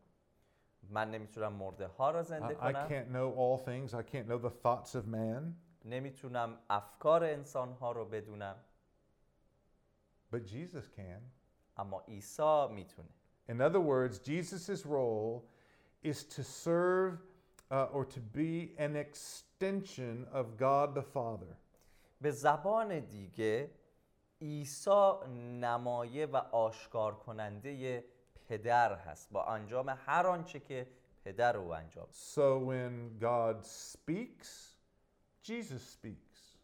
من 0.89 1.12
نمیتونم 1.12 1.53
مرده 1.53 1.88
ها 1.88 2.12
را 2.12 2.24
I, 2.24 2.25
زنده 2.25 2.53
I 2.55 2.57
کنم 2.57 2.88
can't 2.89 3.12
know 3.12 3.38
all 3.38 3.57
things. 3.65 3.93
I 3.93 4.03
can't 4.03 4.27
know 4.27 4.38
the 4.38 4.50
thoughts 4.63 4.95
of 4.95 5.07
man. 5.07 5.55
نمیتونم 5.85 6.57
افکار 6.69 7.24
انسان 7.24 7.74
ها 7.74 7.91
رو 7.91 8.05
بدونم 8.05 8.55
But 10.31 10.45
Jesus 10.45 10.88
can. 10.97 11.21
اما 11.77 12.03
عیسی 12.07 12.67
میتونه 12.71 13.09
In 13.47 13.62
other 13.62 13.79
words, 13.79 14.19
Jesus' 14.19 14.85
role 14.85 15.45
is 16.03 16.24
to 16.24 16.43
serve 16.43 17.19
uh, 17.71 17.88
or 17.93 18.05
to 18.05 18.19
be 18.19 18.74
an 18.77 18.95
extension 18.95 20.25
of 20.31 20.45
God 20.57 20.95
the 20.95 21.03
Father. 21.03 21.55
به 22.21 22.31
زبان 22.31 23.00
دیگه 23.00 23.71
عیسی 24.41 25.12
نمایه 25.59 26.25
و 26.25 26.35
آشکار 26.38 27.15
کننده 27.15 28.05
پدر 28.50 28.95
هست 28.95 29.33
با 29.33 29.45
انجام 29.45 29.88
هر 29.88 30.26
آنچه 30.26 30.61
که 30.61 30.87
پدر 31.25 31.57
او 31.57 31.75
انجام. 31.75 32.09
So 32.11 32.59
when 32.71 33.23
God 33.23 33.64
speaks, 33.64 34.49
Jesus 35.42 35.83
speaks. 35.97 36.59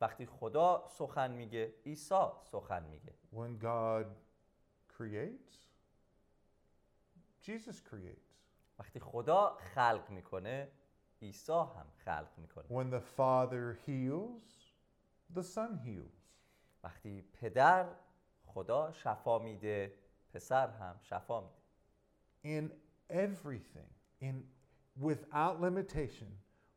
وقتی 0.00 0.26
خدا 0.26 0.84
سخن 0.88 1.30
میگه 1.30 1.74
عیسی 1.86 2.26
سخن 2.52 2.82
میگه 2.82 3.14
When 3.34 3.62
God 3.62 4.06
creates, 4.98 5.54
Jesus 7.42 7.80
creates. 7.90 8.32
وقتی 8.78 9.00
خدا 9.00 9.56
خلق 9.74 10.10
می‌کنه 10.10 10.68
عیسی 11.22 11.52
هم 11.52 11.86
خلق 12.04 12.30
می‌کنه 12.36 12.64
When 12.64 12.94
the 12.94 13.02
Father 13.16 13.88
heals, 13.88 14.46
the 15.34 15.42
Son 15.42 15.86
heals. 15.86 16.22
وقتی 16.82 17.22
پدر 17.32 17.88
خدا 18.46 18.92
شفا 18.92 19.38
میده 19.38 20.01
پسر 20.33 20.69
هم 20.69 20.99
شفا 21.01 21.41
میده 21.41 21.57
In 22.43 22.71
everything, 23.09 23.89
in 24.21 24.43
without 25.01 25.61
limitation, 25.61 26.27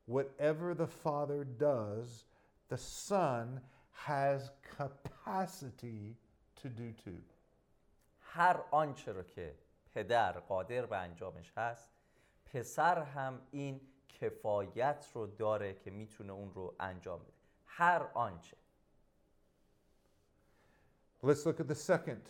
whatever 0.07 0.75
the 0.75 0.87
Father 0.87 1.45
does, 1.45 2.25
the 2.69 2.79
Son 2.79 3.61
has 3.93 4.51
capacity 4.77 6.17
to 6.63 6.69
do 6.69 6.93
too. 7.05 7.23
هر 8.21 8.61
آنچه 8.71 9.13
رو 9.13 9.23
که 9.23 9.55
پدر 9.95 10.33
قادر 10.33 10.87
به 10.87 10.97
انجامش 10.97 11.53
هست 11.57 11.91
پسر 12.45 13.03
هم 13.03 13.41
این 13.51 13.81
کفایت 14.09 15.07
رو 15.15 15.27
داره 15.27 15.75
که 15.75 15.91
میتونه 15.91 16.33
اون 16.33 16.55
رو 16.55 16.75
انجام 16.81 17.23
بده 17.23 17.33
هر 17.67 18.03
آنچه 18.15 18.57
Let's 21.23 21.45
look 21.45 21.61
at 21.61 21.69
the 21.69 21.75
second 21.75 22.25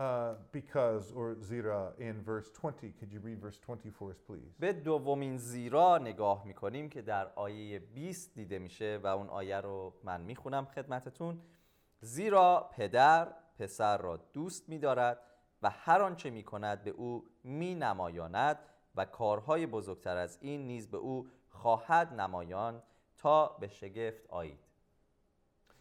uh, 0.00 0.34
because 0.50 1.12
or 1.14 1.36
zira 1.48 1.92
in 2.00 2.22
verse 2.22 2.50
20. 2.50 2.94
Could 2.98 3.12
you 3.12 3.20
read 3.20 3.38
verse 3.38 3.58
20 3.58 3.90
for 3.90 4.10
us, 4.10 4.18
please? 4.26 4.54
به 4.58 4.72
دومین 4.72 5.36
زیرا 5.36 5.98
نگاه 5.98 6.44
می‌کنیم 6.44 6.88
که 6.88 7.02
در 7.02 7.32
آیه 7.34 7.78
20 7.78 8.34
دیده 8.34 8.58
میشه 8.58 9.00
و 9.02 9.06
اون 9.06 9.28
آیه 9.28 9.60
رو 9.60 9.92
من 10.04 10.20
می‌خونم 10.20 10.64
خدمتتون 10.64 11.40
زیرا 12.00 12.70
پدر 12.72 13.28
پسر 13.58 13.98
را 13.98 14.16
دوست 14.16 14.68
میدارد 14.68 15.18
و 15.62 15.70
هر 15.70 16.02
آنچه 16.02 16.30
می‌کند 16.30 16.84
به 16.84 16.90
او 16.90 17.24
مینمایاند 17.44 18.58
و 18.96 19.04
کارهای 19.04 19.66
بزرگتر 19.66 20.16
از 20.16 20.38
این 20.40 20.66
نیز 20.66 20.90
به 20.90 20.96
او 20.96 21.28
خواهد 21.48 22.20
نمایان 22.20 22.82
تا 23.16 23.46
به 23.48 23.68
شگفت 23.68 24.26
آیید 24.28 24.58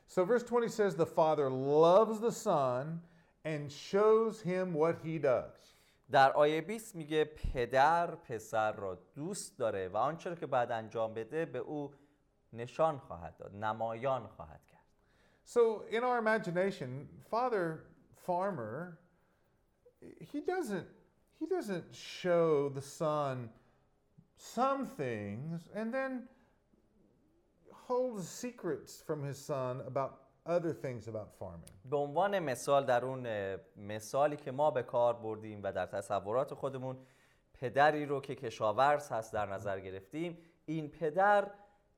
So 0.07 0.25
verse 0.25 0.43
20 0.43 0.75
says 0.75 0.95
the 0.95 1.05
Father 1.05 1.49
loves 1.51 2.19
the 2.19 2.31
Son 2.31 3.01
and 3.44 3.70
shows 3.70 4.40
him 4.40 4.74
what 4.74 4.96
he 5.04 5.18
does. 5.18 5.74
در 6.10 6.32
آیه 6.32 6.60
20 6.60 6.94
میگه 6.94 7.24
پدر 7.24 8.14
پسر 8.14 8.72
را 8.72 8.98
دوست 9.14 9.58
داره 9.58 9.88
و 9.88 9.96
آنچه 9.96 10.30
را 10.30 10.36
که 10.36 10.46
بعد 10.46 10.72
انجام 10.72 11.14
بده 11.14 11.44
به 11.44 11.58
او 11.58 11.94
نشان 12.52 12.98
خواهد 12.98 13.36
داد 13.36 13.54
نمایان 13.54 14.26
خواهد 14.26 14.64
کرد 14.66 14.84
So 15.46 15.84
in 15.90 16.02
our 16.02 16.18
imagination, 16.18 17.06
Father 17.30 17.84
Farmer, 18.26 18.98
he 20.32 20.40
doesn't 20.40 20.86
he 21.38 21.46
doesn't 21.46 21.94
show 21.94 22.70
the 22.70 22.80
son 22.80 23.50
some 24.36 24.86
things 24.86 25.68
and 25.74 25.92
then 25.92 26.28
holds 27.72 28.26
secrets 28.28 29.02
from 29.06 29.22
his 29.22 29.38
son 29.38 29.82
about 29.86 30.12
other 30.45 30.73
things 30.73 31.07
about 31.07 31.31
farming. 31.39 31.89
به 31.89 31.97
عنوان 31.97 32.39
مثال 32.39 32.85
در 32.85 33.05
اون 33.05 33.27
مثالی 33.75 34.37
که 34.37 34.51
ما 34.51 34.71
به 34.71 34.83
کار 34.83 35.13
بردیم 35.13 35.59
و 35.63 35.71
در 35.71 35.85
تصورات 35.85 36.53
خودمون 36.53 36.97
پدری 37.53 38.05
رو 38.05 38.21
که 38.21 38.35
کشاورز 38.35 39.09
هست 39.09 39.33
در 39.33 39.45
نظر 39.45 39.79
گرفتیم 39.79 40.37
این 40.65 40.89
پدر 40.89 41.51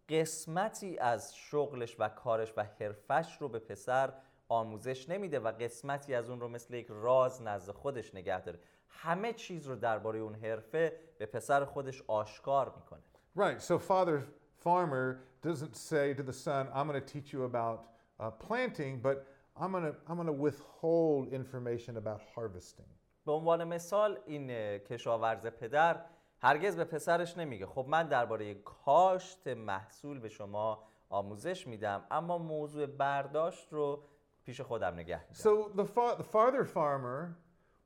قسمتی 0.09 0.97
از 0.97 1.35
شغلش 1.35 1.95
و 1.99 2.09
کارش 2.09 2.53
و 2.57 2.63
حرفش 2.79 3.37
رو 3.39 3.49
به 3.49 3.59
پسر 3.59 4.13
آموزش 4.49 5.09
نمیده 5.09 5.39
و 5.39 5.51
قسمتی 5.51 6.13
از 6.13 6.29
اون 6.29 6.39
رو 6.39 6.47
مثل 6.47 6.73
یک 6.73 6.87
راز 6.89 7.41
نزد 7.41 7.71
خودش 7.71 8.15
نگه 8.15 8.41
داره 8.41 8.59
همه 8.87 9.33
چیز 9.33 9.67
رو 9.67 9.75
درباره 9.75 10.19
اون 10.19 10.35
حرفه 10.35 10.97
به 11.17 11.25
پسر 11.25 11.65
خودش 11.65 12.03
آشکار 12.07 12.73
می‌کنه 12.75 13.01
Right. 13.37 13.61
So 13.61 13.79
Father 13.79 14.25
Farmer 14.65 15.21
doesn't 15.41 15.75
say 15.75 16.13
to 16.13 16.23
the 16.23 16.33
son, 16.33 16.67
I'm 16.73 16.85
going 16.87 16.99
to 16.99 17.07
teach 17.13 17.31
you 17.31 17.43
about 17.43 17.90
uh, 18.20 18.30
planting, 18.30 19.00
but 19.02 19.26
I'm 19.60 19.72
going 19.72 19.84
to 19.84 19.94
I'm 20.08 20.16
going 20.16 20.26
to 20.26 20.32
withhold 20.32 21.32
information 21.32 21.96
about 21.96 22.20
harvesting. 22.34 22.86
به 23.26 23.32
عنوان 23.32 23.64
مثال 23.64 24.18
این 24.26 24.50
اه، 24.50 24.78
کشاورز 24.78 25.46
پدر 25.46 26.04
هرگز 26.42 26.76
به 26.76 26.84
پسرش 26.84 27.38
نمیگه 27.38 27.66
خب 27.66 27.86
من 27.88 28.08
درباره 28.08 28.54
کاشت 28.54 29.46
محصول 29.48 30.18
به 30.18 30.28
شما 30.28 30.82
آموزش 31.08 31.66
میدم 31.66 32.04
اما 32.10 32.38
موضوع 32.38 32.86
برداشت 32.86 33.72
رو 33.72 34.02
پیش 34.44 34.60
خودم 34.60 34.94
نگه 34.94 35.20
میدم 35.28 35.34
So 35.34 35.68
the, 35.76 35.84
fa- 35.84 36.16
the 36.18 36.24
father 36.24 36.64
farmer 36.64 37.36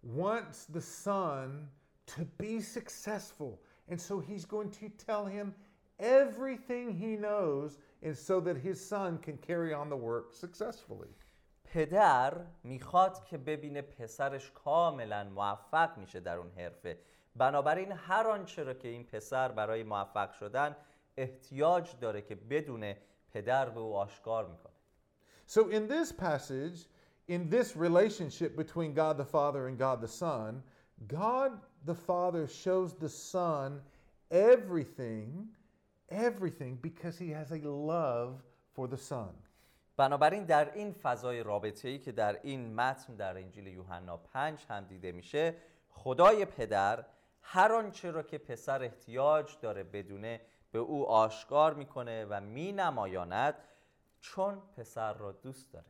wants 0.03 0.67
the 0.73 0.81
son 0.81 1.69
to 2.07 2.23
be 2.39 2.61
successful. 2.61 3.59
And 3.91 4.01
so 4.01 4.21
he's 4.21 4.45
going 4.45 4.71
to 4.81 4.89
tell 5.07 5.25
him 5.27 5.55
everything 5.99 6.93
he 6.93 7.17
knows 7.17 7.79
and 8.05 8.17
so 8.17 8.41
that 8.41 8.57
his 8.57 8.89
son 8.89 9.19
can 9.19 9.37
carry 9.39 9.73
on 9.75 9.89
the 9.89 9.97
work 9.97 10.33
successfully. 10.33 11.09
پدر 11.65 12.47
میخواد 12.65 13.25
که 13.25 13.39
ببینه 13.39 13.83
پسرش 13.83 14.51
کاملا 14.51 15.25
موفق 15.25 15.99
میشه 15.99 16.21
در 16.21 16.37
اون 16.37 16.51
حرفه 16.57 16.99
بنابراین 17.37 17.93
هر 17.93 18.27
آنچه 18.27 18.63
را 18.63 18.75
که 18.75 18.89
این 18.89 19.05
پسر 19.05 19.53
برای 19.53 19.83
موفق 19.83 20.33
شدن 20.33 20.77
احتیاج 21.17 21.97
داره 22.01 22.23
که 22.23 22.35
بدونه 22.35 22.97
پدر 23.33 23.69
به 23.69 23.81
او 23.81 23.97
آشکار 23.97 24.47
میکنه 24.47 24.73
So 25.47 25.69
in 25.69 25.89
this 25.89 26.13
passage, 26.13 26.87
in 27.27 27.49
this 27.51 27.77
relationship 27.77 28.57
between 28.57 28.95
God 28.95 29.17
the 29.17 29.25
Father 29.25 29.67
and 29.69 29.77
God 29.79 30.01
the 30.01 30.15
Son, 30.25 30.63
God 31.09 31.53
the 31.85 31.95
Father 31.95 32.47
shows 32.47 32.95
the 32.95 33.09
Son 33.09 33.83
everything, 34.31 35.49
everything 36.10 36.78
because 36.82 37.18
he 37.18 37.30
has 37.30 37.52
a 37.52 37.60
love 37.68 38.44
for 38.76 38.88
the 38.88 38.98
Son. 38.98 39.34
بنابراین 39.98 40.46
در 40.46 40.74
این 40.74 40.92
فضای 40.92 41.44
رابطه 41.44 41.90
ای 41.90 42.00
که 42.00 42.12
در 42.12 42.40
این 42.44 42.76
متن 42.76 43.16
در 43.16 43.38
انجیل 43.38 43.68
یوحنا 43.68 44.18
5 44.18 44.66
هم 44.70 44.86
دیده 44.86 45.12
میشه 45.12 45.56
خدای 45.90 46.46
پدر 46.46 47.06
هر 47.42 47.72
آنچه 47.72 48.12
را 48.12 48.24
که 48.24 48.38
پسر 48.38 48.84
احتیاج 48.84 49.58
داره 49.62 49.84
بدونه 49.84 50.42
به 50.72 50.80
او 50.80 51.08
آشکار 51.08 51.74
می‌کنه 51.74 52.26
و 52.26 52.42
مینمایاند 52.42 53.56
چون 54.22 54.62
پسر 54.78 55.14
را 55.14 55.32
دوست 55.32 55.74
داره 55.74 55.86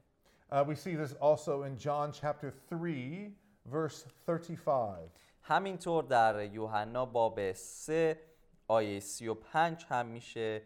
Uh, 0.51 0.63
we 0.63 0.75
see 0.75 0.95
this 0.95 1.13
also 1.13 1.63
in 1.63 1.75
John 1.75 2.11
chapter 2.11 2.53
3, 2.69 3.31
verse 3.65 4.05
35. 4.25 5.09
همینطور 5.41 6.03
در 6.03 6.43
یوحنا 6.43 7.05
باب 7.05 7.51
3 7.51 8.19
آیه 8.67 8.99
35 8.99 9.85
هم 9.89 10.05
میشه 10.05 10.61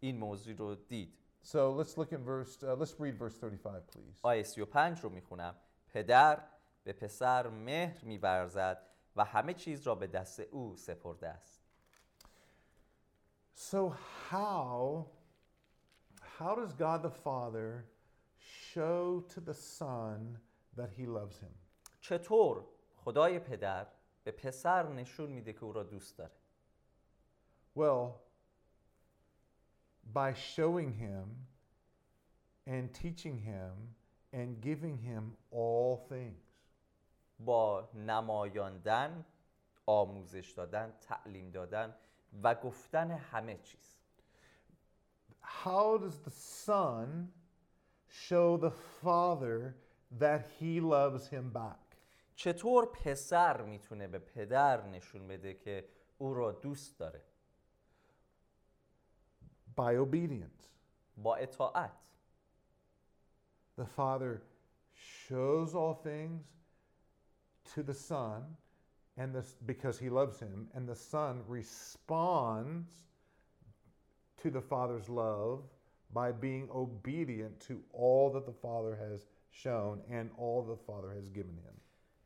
این 0.00 0.18
موضوع 0.18 0.54
رو 0.54 0.74
دید 0.74 1.18
So 1.44 1.72
let's 1.72 1.96
look 1.96 2.12
at 2.12 2.20
verse, 2.20 2.62
uh, 2.62 2.76
let's 2.76 2.94
read 3.00 3.18
verse 3.18 3.36
35, 3.40 3.82
please. 3.92 4.20
آیه 4.22 4.42
35 4.42 5.00
رو 5.00 5.08
می‌خونم 5.08 5.54
پدر 5.88 6.44
به 6.84 6.92
پسر 6.92 7.48
مهر 7.48 8.04
میورزد 8.04 8.86
و 9.16 9.24
همه 9.24 9.54
چیز 9.54 9.82
را 9.82 9.94
به 9.94 10.06
دست 10.06 10.40
او 10.40 10.76
سپرده 10.76 11.28
است 11.28 11.62
So 13.54 13.92
how 14.30 15.06
how 16.38 16.54
does 16.54 16.72
God 16.72 17.02
the 17.02 17.10
Father 17.10 17.84
show 18.38 19.20
to 19.34 19.40
the 19.40 19.54
Son 19.54 20.38
that 20.76 20.90
he 20.98 21.06
loves 21.06 21.38
him? 21.38 21.54
چطور 22.00 22.64
خدای 22.96 23.38
پدر 23.38 23.86
به 24.24 24.30
پسر 24.30 24.88
نشون 24.88 25.30
میده 25.30 25.52
که 25.52 25.64
او 25.64 25.72
را 25.72 25.82
دوست 25.82 26.18
داره 26.18 26.41
Well, 27.74 28.20
by 30.12 30.34
showing 30.34 30.92
him 30.92 31.24
and 32.66 32.92
teaching 32.92 33.38
him 33.38 33.72
and 34.32 34.60
giving 34.60 34.98
him 34.98 35.32
all 35.50 35.96
things. 36.08 36.42
با 37.38 37.88
نمایاندن 37.94 39.24
آموزش 39.86 40.50
دادن 40.50 40.92
تعلیم 41.00 41.50
دادن 41.50 41.94
و 42.42 42.54
گفتن 42.54 43.10
همه 43.10 43.58
چیز 43.58 43.98
How 45.42 45.98
does 45.98 46.18
the 46.18 46.30
Son 46.66 47.32
show 48.08 48.56
the 48.56 48.70
Father 48.70 49.74
that 50.18 50.42
he 50.58 50.80
loves 50.80 51.28
him 51.28 51.50
back? 51.52 51.96
چطور 52.36 52.86
پسر 52.86 53.62
می‌تونه 53.62 54.08
به 54.08 54.18
پدر 54.18 54.86
نشون 54.86 55.28
بده 55.28 55.54
که 55.54 55.88
او 56.18 56.34
را 56.34 56.52
دوست 56.52 56.98
داره 56.98 57.22
By 59.75 59.95
obedience. 59.95 60.67
با 61.17 61.35
اطاعت 61.35 61.91
The 63.77 63.85
Father 63.85 64.41
shows 64.93 65.75
all 65.75 65.93
things 65.93 66.43
to 67.75 67.83
the 67.83 67.93
Son, 67.93 68.57
and 69.17 69.35
this 69.35 69.55
because 69.65 69.99
he 69.99 70.09
loves 70.09 70.39
him, 70.39 70.67
and 70.73 70.87
the 70.87 70.95
Son 70.95 71.43
responds 71.47 72.89
to 74.41 74.49
the 74.49 74.61
Father's 74.61 75.09
love 75.09 75.63
by 76.13 76.31
being 76.31 76.69
obedient 76.73 77.59
to 77.67 77.83
all 77.93 78.31
that 78.31 78.45
the 78.45 78.53
Father 78.53 78.95
has 78.95 79.27
shown 79.51 80.01
and 80.09 80.29
all 80.37 80.61
the 80.63 80.77
Father 80.87 81.11
has 81.13 81.29
given 81.29 81.57
him. 81.57 81.75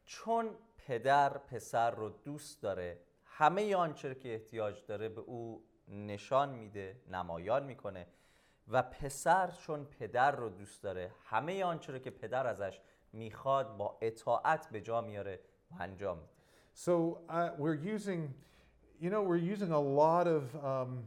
چون 0.05 0.49
پدر 0.77 1.37
پسر 1.37 1.91
رو 1.91 2.09
دوست 2.09 2.61
داره 2.61 2.99
همه 3.25 3.75
آنچه 3.75 4.15
که 4.15 4.33
احتیاج 4.33 4.85
داره 4.87 5.09
به 5.09 5.21
او 5.21 5.63
نشان 5.88 6.48
میده 6.54 7.00
نمایان 7.10 7.64
می‌کنه 7.64 8.06
و 8.68 8.82
پسر 8.82 9.50
چون 9.50 9.84
پدر 9.84 10.30
رو 10.30 10.48
دوست 10.48 10.82
داره 10.82 11.10
همه 11.24 11.64
آنچه 11.64 11.92
رو 11.92 11.98
که 11.98 12.10
پدر 12.10 12.46
ازش 12.46 12.80
می‌خواد 13.12 13.76
با 13.76 13.98
اطاعت 14.00 14.68
به 14.68 14.80
جا 14.80 15.00
میاره 15.00 15.40
و 15.70 15.82
انجام 15.82 16.18
میده 16.18 16.36
So 16.76 17.20
uh, 17.30 17.50
we're 17.56 17.74
using, 17.74 18.34
you 19.00 19.08
know, 19.08 19.22
we're 19.22 19.38
using 19.38 19.72
a 19.72 19.80
lot 19.80 20.26
of, 20.28 20.42
um, 20.62 21.04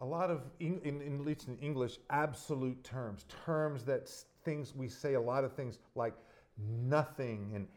a 0.00 0.04
lot 0.04 0.30
of, 0.30 0.40
in, 0.60 0.80
in, 0.82 1.02
in, 1.02 1.28
in 1.46 1.58
English, 1.58 1.98
absolute 2.08 2.82
terms, 2.82 3.26
terms 3.44 3.84
that 3.84 4.10
things 4.44 4.74
we 4.74 4.88
say 4.88 5.12
a 5.12 5.20
lot 5.20 5.44
of 5.44 5.52
things 5.52 5.78
like 5.94 6.14
nothing 6.56 7.52
and 7.54 7.68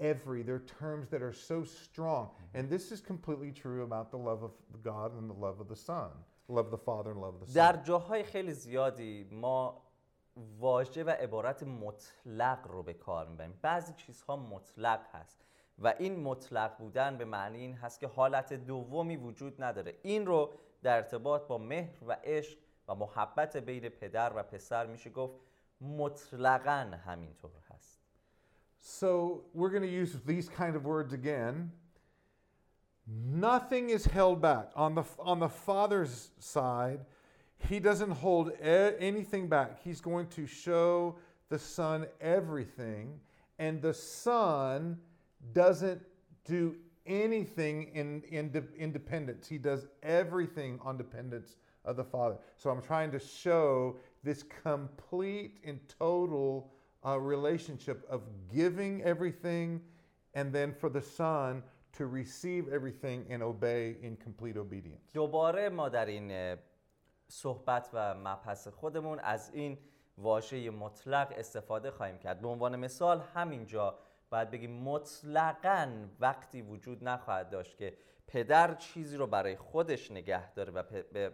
every. 0.00 0.42
They're 0.42 0.66
terms 0.80 1.08
that 1.10 1.22
are 1.22 1.32
so 1.32 1.64
strong, 1.64 2.30
and 2.54 2.68
this 2.68 2.92
is 2.92 3.00
completely 3.00 3.52
true 3.52 3.82
about 3.82 4.10
the 4.10 4.18
love 4.18 4.42
of 4.42 4.52
God 4.82 5.16
and 5.18 5.28
the 5.28 5.34
love 5.34 5.60
of 5.60 5.68
the 5.68 5.76
Son, 5.76 6.10
love 6.48 6.70
the 6.70 6.78
Father 6.78 7.10
and 7.12 7.20
love 7.20 7.40
the 7.40 7.46
Son. 7.46 7.54
در 7.54 7.82
جاهای 7.82 8.22
خیلی 8.22 8.52
زیادی 8.52 9.28
ما 9.32 9.82
واژه 10.58 11.04
و 11.04 11.10
عبارت 11.10 11.62
مطلق 11.62 12.66
رو 12.68 12.82
به 12.82 12.94
کار 12.94 13.28
می‌بریم 13.28 13.58
بعضی 13.62 13.92
چیزها 13.92 14.36
مطلق 14.36 15.00
هست 15.12 15.44
و 15.78 15.94
این 15.98 16.20
مطلق 16.20 16.78
بودن 16.78 17.18
به 17.18 17.24
معنی 17.24 17.58
این 17.58 17.74
هست 17.74 18.00
که 18.00 18.06
حالت 18.06 18.52
دومی 18.52 19.16
وجود 19.16 19.62
نداره 19.62 19.98
این 20.02 20.26
رو 20.26 20.52
در 20.82 20.96
ارتباط 20.96 21.46
با 21.46 21.58
مهر 21.58 22.04
و 22.06 22.16
عشق 22.24 22.58
و 22.88 22.94
محبت 22.94 23.56
بین 23.56 23.88
پدر 23.88 24.32
و 24.36 24.42
پسر 24.42 24.86
میشه 24.86 25.10
گفت 25.10 25.34
مطلقا 25.80 26.96
همینطور 27.04 27.50
هست 27.70 28.03
So 28.86 29.44
we're 29.54 29.70
going 29.70 29.82
to 29.82 29.88
use 29.88 30.14
these 30.26 30.46
kind 30.46 30.76
of 30.76 30.84
words 30.84 31.14
again. 31.14 31.72
Nothing 33.06 33.88
is 33.88 34.04
held 34.04 34.42
back. 34.42 34.72
On 34.76 34.94
the, 34.94 35.04
on 35.18 35.40
the 35.40 35.48
Father's 35.48 36.32
side, 36.38 37.00
He 37.56 37.80
doesn't 37.80 38.10
hold 38.10 38.50
a- 38.62 39.00
anything 39.00 39.48
back. 39.48 39.82
He's 39.82 40.02
going 40.02 40.26
to 40.28 40.46
show 40.46 41.16
the 41.48 41.58
Son 41.58 42.06
everything, 42.20 43.20
and 43.58 43.80
the 43.80 43.94
Son 43.94 44.98
doesn't 45.54 46.02
do 46.44 46.76
anything 47.06 47.90
in, 47.94 48.22
in 48.30 48.50
de- 48.50 48.74
independence. 48.76 49.48
He 49.48 49.56
does 49.56 49.86
everything 50.02 50.78
on 50.82 50.98
dependence 50.98 51.56
of 51.86 51.96
the 51.96 52.04
Father. 52.04 52.36
So 52.58 52.68
I'm 52.68 52.82
trying 52.82 53.10
to 53.12 53.18
show 53.18 53.96
this 54.22 54.42
complete 54.42 55.58
and 55.64 55.80
total 55.98 56.73
uh, 57.04 57.18
relationship 57.18 58.06
of 58.10 58.20
giving 58.52 59.02
everything 59.02 59.80
and 60.34 60.52
then 60.52 60.72
for 60.72 60.88
the 60.88 61.02
Son 61.02 61.62
to 61.92 62.06
receive 62.06 62.68
everything 62.72 63.24
and 63.30 63.42
obey 63.42 63.96
in 64.02 64.16
complete 64.16 64.56
obedience. 64.56 65.02
دوباره 65.12 65.68
ما 65.68 65.88
در 65.88 66.06
این 66.06 66.56
صحبت 67.28 67.90
و 67.92 68.14
مبحث 68.14 68.68
خودمون 68.68 69.18
از 69.18 69.50
این 69.54 69.78
واژه 70.18 70.70
مطلق 70.70 71.34
استفاده 71.36 71.90
خواهیم 71.90 72.18
کرد 72.18 72.40
به 72.40 72.48
عنوان 72.48 72.76
مثال 72.76 73.20
همینجا 73.34 73.98
باید 74.30 74.50
بگیم 74.50 74.82
مطلقا 74.82 75.88
وقتی 76.20 76.62
وجود 76.62 77.04
نخواهد 77.04 77.50
داشت 77.50 77.76
که 77.76 77.96
پدر 78.26 78.74
چیزی 78.74 79.16
رو 79.16 79.26
برای 79.26 79.56
خودش 79.56 80.10
نگه 80.10 80.52
داره 80.52 80.72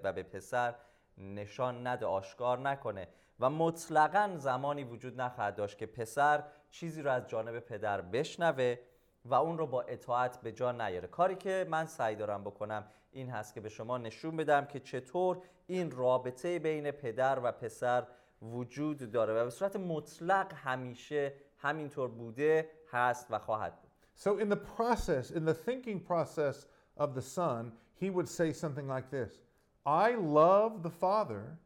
و 0.03 0.13
به 0.13 0.23
پسر 0.23 0.75
نشان 1.19 1.87
نده 1.87 2.07
آشکار 2.07 2.59
نکنه 2.59 3.09
و 3.41 3.51
مطلقا 3.51 4.31
زمانی 4.37 4.85
وجود 4.85 5.21
نخواهد 5.21 5.55
داشت 5.55 5.79
که 5.79 5.87
پسر 5.87 6.45
چیزی 6.71 7.03
رو 7.03 7.11
از 7.11 7.27
جانب 7.27 7.59
پدر 7.59 8.01
بشنوه 8.01 8.77
و 9.25 9.35
اون 9.35 9.59
رو 9.59 9.67
با 9.67 9.83
اطاعت 9.83 10.41
به 10.41 10.53
جا 10.53 10.73
نیاره. 10.73 11.09
کاری 11.09 11.35
که 11.35 11.67
من 11.71 11.87
سعی 11.87 12.17
دارم 12.17 12.45
بکنم 12.45 12.85
این 13.13 13.31
هست 13.31 13.55
که 13.55 13.61
به 13.61 13.69
شما 13.69 13.99
نشون 13.99 14.37
بدم 14.37 14.65
که 14.65 14.81
چطور 14.81 15.39
این 15.67 15.91
رابطه 15.91 16.59
بین 16.59 16.91
پدر 16.91 17.39
و 17.43 17.53
پسر 17.53 18.07
وجود 18.43 19.11
داره 19.11 19.35
و 19.35 19.45
به 19.45 19.51
صورت 19.51 19.77
مطلق 19.77 20.53
همیشه 20.55 21.35
همینطور 21.57 22.09
بوده 22.09 22.71
هست 22.91 23.27
و 23.31 23.39
خواهد 23.39 23.81
بود. 23.81 23.91
So, 24.17 24.39
in 24.39 24.49
the 24.51 24.57
process, 24.57 25.31
in 25.31 25.45
the 25.47 25.55
thinking 25.55 26.01
process 26.01 26.67
of 26.97 27.15
the 27.15 27.23
Son, 27.23 27.73
he 27.95 28.11
would 28.11 28.29
say 28.29 28.53
something 28.53 28.87
like 28.87 29.09
this. 29.11 29.41
I 29.87 30.15
love 30.15 30.83
the 30.83 30.91
Father, 30.91 31.59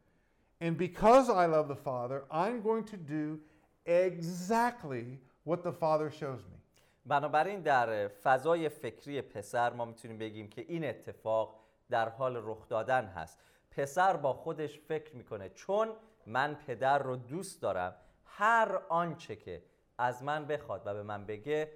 and 0.61 0.77
because 0.77 1.29
I 1.29 1.47
love 1.47 1.69
the 1.69 1.77
Father, 1.77 2.25
I'm 2.31 2.63
going 2.63 2.85
to 2.85 2.97
do 2.97 3.41
exactly 3.87 5.21
what 5.45 5.63
the 5.63 5.73
Father 5.73 6.11
shows 6.11 6.41
me. 6.45 6.59
بنابراین 7.07 7.61
در 7.61 8.09
فضای 8.09 8.69
فکری 8.69 9.23
پسر 9.23 9.73
ما 9.73 9.85
می‌تونیم 9.85 10.19
بگیم 10.19 10.49
که 10.49 10.65
این 10.69 10.85
اتفاق 10.85 11.61
در 11.91 12.09
حال 12.09 12.37
رخ 12.45 12.69
دادن 12.69 13.05
هست 13.05 13.39
پسر 13.71 14.17
با 14.17 14.33
خودش 14.33 14.81
فکر 14.81 15.17
می‌کنه 15.17 15.49
چون 15.49 15.93
من 16.27 16.55
پدر 16.55 16.99
رو 16.99 17.17
دوست 17.17 17.63
دارم 17.63 17.95
هر 18.25 18.81
آنچه 18.89 19.37
که 19.37 19.63
از 19.99 20.23
من 20.23 20.47
بخواد 20.47 20.83
و 20.87 20.95
به 20.95 21.03
من 21.03 21.27
بگه 21.27 21.73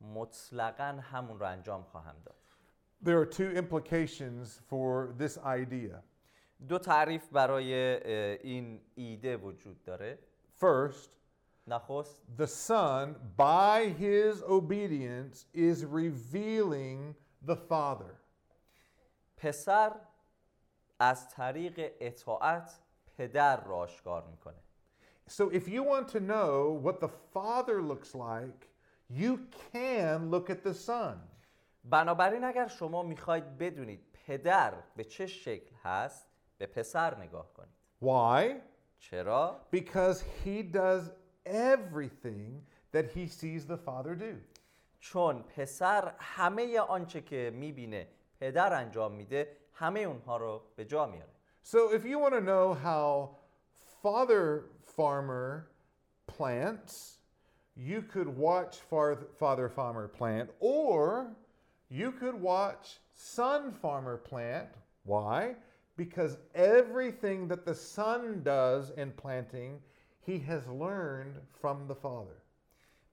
مطلقا 0.00 0.98
همون 1.02 1.40
رو 1.40 1.46
انجام 1.46 1.82
خواهم 1.82 2.16
داد 2.24 2.36
There 3.02 3.18
are 3.18 3.24
two 3.24 3.50
implications 3.56 4.60
for 4.68 5.14
this 5.18 5.38
idea. 5.38 6.02
دو 6.68 6.78
تعریف 6.78 7.28
برای 7.28 7.74
این 8.42 8.80
ایده 8.94 9.36
وجود 9.36 9.82
داره 9.84 10.18
First, 10.60 11.10
نخست 11.66 12.22
the 12.38 12.46
Son, 12.46 13.14
by 13.36 13.94
his 13.98 14.42
obedience, 14.42 15.46
is 15.54 15.84
revealing 15.84 17.14
the 17.46 17.56
Father. 17.56 18.14
پسر 19.36 19.92
از 20.98 21.28
طریق 21.28 21.92
اطاعت 22.00 22.80
پدر 23.16 23.64
را 23.64 23.76
آشکار 23.76 24.26
می‌کنه 24.26 24.62
So, 25.28 25.42
if 25.52 25.68
you 25.68 25.82
want 25.84 26.08
to 26.08 26.20
know 26.20 26.80
what 26.86 27.00
the 27.00 27.10
Father 27.34 27.80
looks 27.82 28.14
like, 28.14 28.60
you 29.08 29.46
can 29.72 30.30
look 30.30 30.50
at 30.50 30.64
the 30.64 30.74
Son. 30.74 31.16
بنابراین 31.84 32.44
اگر 32.44 32.68
شما 32.68 33.02
می‌خواید 33.02 33.58
بدونید 33.58 34.00
پدر 34.12 34.74
به 34.96 35.04
چه 35.04 35.26
شکل 35.26 35.74
هست 35.82 36.29
به 36.59 36.65
پسر 36.65 37.17
نگاه 37.17 37.53
کنید 37.53 37.75
Why? 38.03 38.61
چرا؟ 38.99 39.59
Because 39.71 40.21
he 40.43 40.63
does 40.73 41.11
everything 41.45 42.61
that 42.93 43.05
he 43.15 43.27
sees 43.27 43.65
the 43.65 43.77
Father 43.77 44.15
do. 44.15 44.35
چون 44.99 45.43
پسر 45.43 46.13
همه 46.19 46.79
آنچه 46.79 47.21
که 47.21 47.51
میبینه 47.55 48.07
پدر 48.39 48.73
انجام 48.73 49.11
میده 49.11 49.57
همه 49.73 49.99
اونها 49.99 50.37
رو 50.37 50.61
به 50.75 50.85
جا 50.85 51.05
میاره 51.05 51.29
So, 51.63 51.77
if 51.97 52.05
you 52.05 52.19
want 52.19 52.33
to 52.33 52.41
know 52.41 52.73
how 52.75 53.29
Father 54.03 54.65
Farmer 54.95 55.67
plants, 56.27 56.93
you 57.75 58.01
could 58.13 58.29
watch 58.47 58.75
Far- 58.89 59.27
Father 59.39 59.67
Farmer 59.69 60.07
plant, 60.07 60.49
or 60.59 61.35
you 61.89 62.11
could 62.11 62.35
watch 62.35 62.99
Son 63.15 63.71
Farmer 63.81 64.17
plant. 64.17 64.69
Why? 65.03 65.55
Because 66.00 66.38
everything 66.54 67.46
that 67.48 67.62
the 67.66 67.74
Son 67.74 68.42
does 68.42 68.84
in 69.02 69.10
planting, 69.22 69.72
he 70.28 70.38
has 70.50 70.62
learned 70.66 71.36
from 71.60 71.76
the 71.88 71.94
Father. 71.94 72.38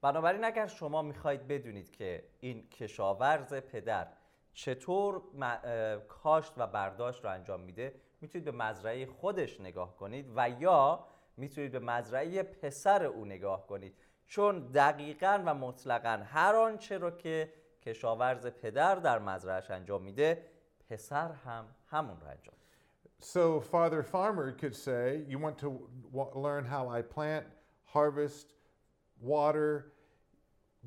بنابراین 0.02 0.44
اگر 0.44 0.68
شما 0.68 1.02
می‌خواید 1.02 1.48
بدونید 1.48 1.92
که 1.92 2.24
این 2.40 2.70
کشاورز 2.70 3.54
پدر 3.54 4.08
چطور 4.54 5.22
کاشت 6.08 6.54
و 6.58 6.68
برداشت 6.68 7.24
رو 7.24 7.32
انجام 7.32 7.62
میده 7.62 7.96
می‌تونید 8.22 8.46
به 8.46 8.52
مزرعه 8.52 9.06
خودش 9.06 9.62
نگاه 9.62 9.96
کنید 9.96 10.32
و 10.36 10.50
یا 10.50 11.06
می‌تونید 11.38 11.72
به 11.72 11.80
مزرعه 11.80 12.44
پسر 12.44 13.04
او 13.04 13.26
نگاه 13.26 13.68
کنید 13.68 13.98
چون 14.28 14.60
دقیقا 14.60 15.44
و 15.46 15.54
مطلقا 15.54 16.24
هر 16.26 16.56
آنچه 16.56 16.98
رو 16.98 17.12
که 17.12 17.54
کشاورز 17.82 18.48
پدر 18.48 18.96
در 18.96 19.20
مزرعهش 19.20 19.72
انجام 19.72 20.02
میده 20.02 20.46
پسر 20.90 21.32
هم 21.32 21.66
همون 21.88 22.22
رو 22.22 22.28
انجام 22.28 22.56
میده 22.60 22.67
So, 23.20 23.60
Father 23.60 24.04
Farmer 24.04 24.52
could 24.52 24.76
say, 24.76 25.24
You 25.28 25.40
want 25.40 25.58
to 25.60 25.88
w- 26.14 26.32
learn 26.36 26.66
how 26.66 26.88
I 26.88 27.02
plant, 27.02 27.46
harvest, 27.86 28.54
water? 29.20 29.94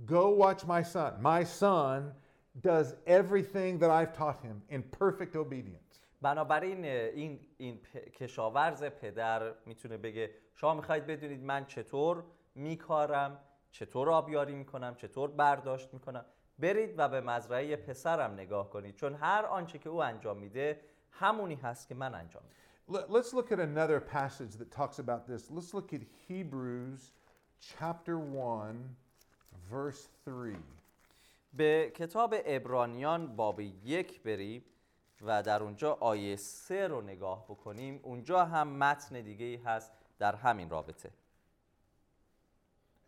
Go 0.06 0.30
watch 0.30 0.64
my 0.64 0.82
son. 0.82 1.20
My 1.20 1.42
son 1.44 2.12
does 2.62 2.94
everything 3.06 3.78
that 3.78 3.90
I've 3.90 4.12
taught 4.12 4.40
him 4.42 4.62
in 4.68 4.82
perfect 4.82 5.36
obedience. 5.36 6.00
بنابراین 6.22 6.84
این 6.84 7.40
این 7.58 7.78
پ- 7.94 8.10
کشاورز 8.10 8.84
پدر 8.84 9.54
می‌تونه 9.66 9.96
بگه 9.96 10.30
شما 10.54 10.74
می‌خواید 10.74 11.06
بدونید 11.06 11.44
من 11.44 11.64
چطور 11.64 12.24
میکارم 12.54 13.38
چطور 13.70 14.10
آبیاری 14.10 14.54
می‌کنم 14.54 14.94
چطور 14.94 15.30
برداشت 15.30 15.94
می‌کنم 15.94 16.24
برید 16.58 16.94
و 16.98 17.08
به 17.08 17.20
مزرعه 17.20 17.76
پسرم 17.76 18.32
نگاه 18.32 18.70
کنید 18.70 18.94
چون 18.94 19.14
هر 19.14 19.44
آنچه 19.46 19.78
که 19.78 19.88
او 19.88 20.02
انجام 20.02 20.36
میده 20.38 20.80
همونی 21.10 21.54
هست 21.54 21.88
که 21.88 21.94
من 21.94 22.14
انجام 22.14 22.42
میدم 22.42 22.56
Let- 22.92 23.08
Let's 23.08 23.32
look 23.32 23.52
at 23.52 23.60
another 23.60 24.00
passage 24.00 24.56
that 24.60 24.70
talks 24.72 24.98
about 24.98 25.26
this. 25.26 25.42
Let's 25.50 25.72
look 25.74 25.92
at 25.92 26.02
Hebrews 26.28 27.02
chapter 27.60 28.18
1, 28.18 28.76
verse 29.70 30.08
3. 30.24 30.56
به 31.52 31.92
کتاب 31.96 32.34
ابرانیان 32.44 33.36
باب 33.36 33.60
یک 33.60 34.22
بریم 34.22 34.64
و 35.22 35.42
در 35.42 35.62
اونجا 35.62 35.92
آیه 35.92 36.36
سه 36.36 36.88
رو 36.88 37.00
نگاه 37.00 37.44
بکنیم 37.44 38.00
اونجا 38.02 38.44
هم 38.44 38.68
متن 38.68 39.20
دیگه 39.20 39.44
ای 39.46 39.56
هست 39.56 39.92
در 40.18 40.34
همین 40.34 40.70
رابطه 40.70 41.10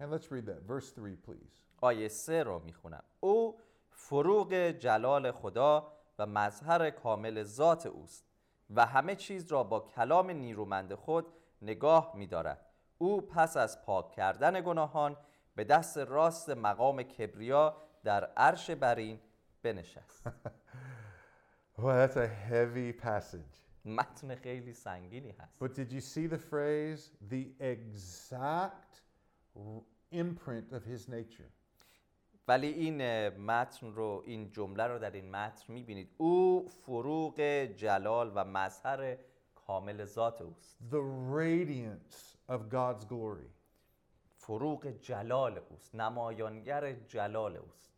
And 0.01 0.11
let's 0.11 0.27
read 0.33 0.47
that. 0.47 0.63
Verse 0.67 0.93
3, 0.95 1.17
please. 1.27 1.51
آیه 1.81 2.09
سه 2.09 2.43
رو 2.43 2.59
می‌خونم 2.59 3.03
او 3.21 3.59
فروغ 3.91 4.55
جلال 4.55 5.31
خدا 5.31 5.92
و 6.19 6.27
مظهر 6.27 6.91
کامل 6.91 7.43
ذات 7.43 7.87
اوست 7.87 8.25
و 8.71 8.87
همه 8.87 9.15
چیز 9.15 9.53
را 9.53 9.65
با 9.65 9.81
کلام 9.81 10.31
نیرومند 10.31 10.95
خود 10.95 11.27
نگاه 11.63 12.13
می‌دارد 12.17 12.67
او 12.99 13.21
پس 13.21 13.57
از 13.57 13.83
پاک 13.83 14.11
کردن 14.13 14.61
گناهان 14.61 15.17
به 15.55 15.65
دست 15.65 15.99
راست 15.99 16.51
مقام 16.51 17.03
کبریا 17.03 17.77
در 18.05 18.25
عرش 18.25 18.71
برین 18.71 19.21
بنشست 19.63 20.23
Well, 21.79 21.97
that's 21.97 22.17
a 22.17 22.29
heavy 22.29 22.93
passage. 22.93 23.63
متن 23.85 24.35
خیلی 24.35 24.73
سنگینی 24.73 25.31
هست 25.31 25.65
But 25.65 25.75
did 25.75 25.93
you 25.93 26.01
see 26.01 26.27
the 26.27 26.39
phrase? 26.39 27.11
The 27.31 27.47
exact 27.61 29.03
imprint 30.13 30.73
of 30.73 30.85
his 30.85 31.09
nature. 31.09 31.51
ولی 32.49 32.67
این 32.67 33.29
متن 33.29 33.93
رو 33.93 34.23
این 34.27 34.51
جمله 34.51 34.87
رو 34.87 34.99
در 34.99 35.11
این 35.11 35.31
متن 35.31 35.73
می‌بینید 35.73 36.11
او 36.17 36.69
فروغ 36.69 37.41
جلال 37.77 38.33
و 38.35 38.45
مظهر 38.45 39.17
کامل 39.55 40.05
ذات 40.05 40.43
اوست 40.43 40.79
The 40.91 41.03
radiance 41.35 42.37
of 42.49 42.61
God's 42.71 43.05
glory. 43.05 43.51
فروغ 44.37 44.87
جلال 44.87 45.61
اوست 45.71 45.95
نمایانگر 45.95 46.93
جلال 46.93 47.57
اوست 47.57 47.93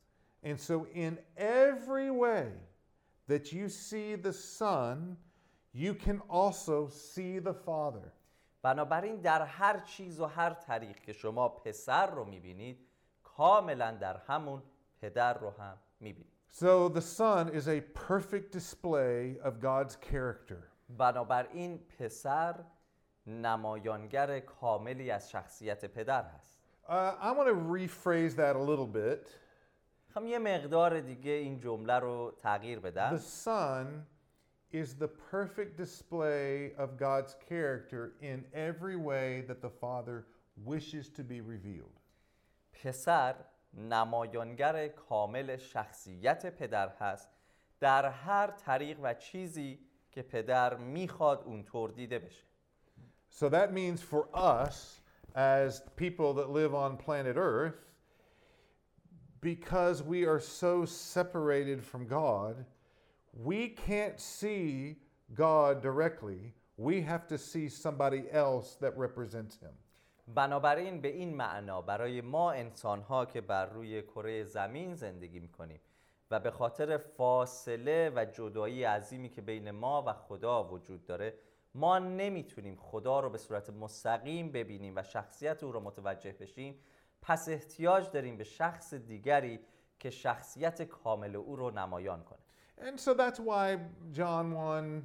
And 0.45 0.61
so, 0.61 0.87
in 0.93 1.19
every 1.39 2.11
way 2.11 2.53
that 3.29 3.51
you 3.51 3.71
see 3.71 4.15
the 4.15 4.33
Son, 4.33 5.17
you 5.73 5.95
can 5.95 6.21
also 6.29 6.89
see 6.89 7.39
the 7.39 7.55
Father. 7.55 8.13
بنابراین 8.63 9.17
در 9.17 9.43
هر 9.43 9.81
چیز 9.81 10.21
و 10.21 10.27
هر 10.27 10.55
طریق 10.55 11.01
که 11.01 11.13
شما 11.13 11.49
پسر 11.49 12.07
رو 12.07 12.25
می‌بینید 12.25 12.87
کاملا 13.34 13.92
در 13.92 14.18
همون 14.18 14.64
پدر 15.02 15.34
رو 15.34 15.50
هم 15.50 15.78
میبینید 16.00 16.34
So, 16.52 16.90
the 16.90 17.02
Son 17.02 17.50
is 17.50 17.68
a 17.68 17.82
perfect 18.10 18.52
display 18.52 19.38
of 19.44 19.60
God's 19.62 19.96
character. 19.96 20.64
بنابراین 20.98 21.78
پسر 22.00 22.64
نمایانگر 23.28 24.40
کاملی 24.40 25.12
از 25.12 25.30
شخصیت 25.30 25.86
پدر 25.86 26.24
هست 26.24 26.60
Uh, 26.88 26.92
I 27.22 27.32
want 27.32 27.48
to 27.48 27.54
rephrase 27.54 28.36
that 28.36 28.56
a 28.56 28.60
little 28.60 28.88
bit. 28.88 29.30
میخوام 30.08 30.28
یه 30.28 30.40
مقدار 30.40 31.00
دیگه 31.00 31.32
این 31.32 31.60
جمله 31.60 31.94
رو 32.00 32.34
تغییر 32.38 32.80
The 32.80 32.82
بدم 32.82 33.18
Son 33.18 34.06
is 34.74 34.96
the 34.96 35.08
perfect 35.32 35.78
display 35.78 36.74
of 36.78 36.98
God's 36.98 37.36
character 37.50 38.14
in 38.22 38.46
every 38.54 38.96
way 38.96 39.42
that 39.48 39.62
the 39.62 39.70
Father 39.82 40.26
wishes 40.66 41.10
to 41.10 41.24
be 41.24 41.42
revealed. 41.42 42.00
پسر 42.74 43.36
نمایانگر 43.74 44.88
کامل 44.88 45.58
شخصیت 45.58 46.56
پدر 46.56 46.90
هست 46.90 47.30
در 47.80 48.06
هر 48.06 48.48
طریق 48.52 49.00
و 49.04 49.14
چیزی 49.14 49.80
که 50.12 50.22
پدر 50.22 50.78
میخواد 50.78 51.44
اونطور 51.44 51.92
دیده 51.92 52.20
بشه 52.20 52.44
So 53.32 53.48
that 53.48 53.72
means 53.74 54.02
for 54.02 54.28
us, 54.34 55.02
as 55.36 55.82
people 55.96 56.34
that 56.34 56.50
live 56.50 56.74
on 56.74 56.98
planet 56.98 57.38
Earth, 57.38 57.80
because 59.40 60.02
we 60.02 60.26
are 60.26 60.40
so 60.40 60.84
separated 60.84 61.84
from 61.84 62.08
God, 62.08 62.66
we 63.34 63.70
can't 63.70 64.20
see 64.20 64.98
God 65.36 65.84
directly. 65.84 66.56
we 66.80 67.02
have 67.02 67.28
to 67.28 67.38
see 67.38 67.68
somebody 67.68 68.24
else 68.32 68.78
that 68.80 68.98
represents 68.98 69.58
him. 69.58 69.74
بنابراین 70.29 71.01
به 71.01 71.09
این 71.09 71.37
معنا 71.37 71.83
برای 71.83 72.21
ما 72.21 72.53
انسان 72.53 73.01
ها 73.03 73.27
که 73.27 73.41
بر 73.41 73.67
روی 73.67 74.03
کره 74.03 74.45
زمین 74.45 74.95
زندگی 74.95 75.41
می‌کنیم 75.41 75.81
و 76.31 76.41
به 76.41 76.51
خاطر 76.51 76.97
فاصله 76.97 78.13
و 78.15 78.25
جدایی 78.25 78.85
عظیمی 78.85 79.29
که 79.29 79.43
بین 79.43 79.71
ما 79.71 80.05
و 80.07 80.13
خدا 80.13 80.65
وجود 80.65 81.05
داره 81.05 81.35
ما 81.75 81.99
نمی‌تونیم 81.99 82.77
خدا 82.77 83.21
رو 83.21 83.31
به 83.31 83.39
صورت 83.39 83.71
مستقیم 83.71 84.53
ببینیم 84.53 84.97
و 84.97 85.03
شخصیت 85.03 85.63
او 85.63 85.73
رو 85.73 85.81
متوجه 85.81 86.33
بشیم 86.33 86.79
پس 87.23 87.49
احتیاج 87.49 88.11
داریم 88.11 88.37
به 88.37 88.45
شخص 88.45 88.95
دیگری 88.95 89.61
که 89.99 90.11
شخصیت 90.11 90.83
کامل 90.83 91.37
او 91.37 91.57
رو 91.57 91.71
نمایان 91.71 92.25
کنه 92.25 92.39
And 92.77 92.99
so 92.99 93.15
that's 93.15 93.39
why 93.39 93.79
John 94.13 94.53
1 94.53 95.05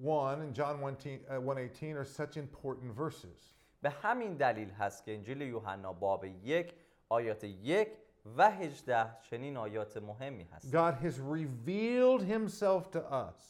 1 0.00 0.38
and 0.38 0.54
John 0.54 0.80
1 0.80 1.20
uh, 1.28 1.40
118 1.40 1.96
are 1.96 2.04
such 2.04 2.36
important 2.36 2.94
verses. 2.94 3.57
به 3.82 3.90
همین 3.90 4.34
دلیل 4.34 4.70
هست 4.70 5.04
که 5.04 5.14
انجیل 5.14 5.40
یوحنا 5.40 5.92
باب 5.92 6.24
یک 6.24 6.74
آیات 7.08 7.44
یک 7.44 7.88
و 8.36 8.50
هجده 8.50 9.06
چنین 9.22 9.56
آیات 9.56 9.96
مهمی 9.96 10.44
هست 10.44 10.72
God 10.72 10.94
has 11.04 11.18
revealed 11.18 12.22
himself 12.22 12.90
to 12.92 12.98
us, 12.98 13.40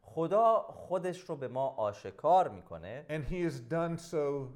خدا 0.00 0.58
خودش 0.58 1.20
رو 1.20 1.36
به 1.36 1.48
ما 1.48 1.68
آشکار 1.68 2.48
می‌کنه 2.48 3.06
and 3.08 3.32
he 3.32 3.50
has 3.50 3.60
done 3.72 3.98
so 3.98 4.48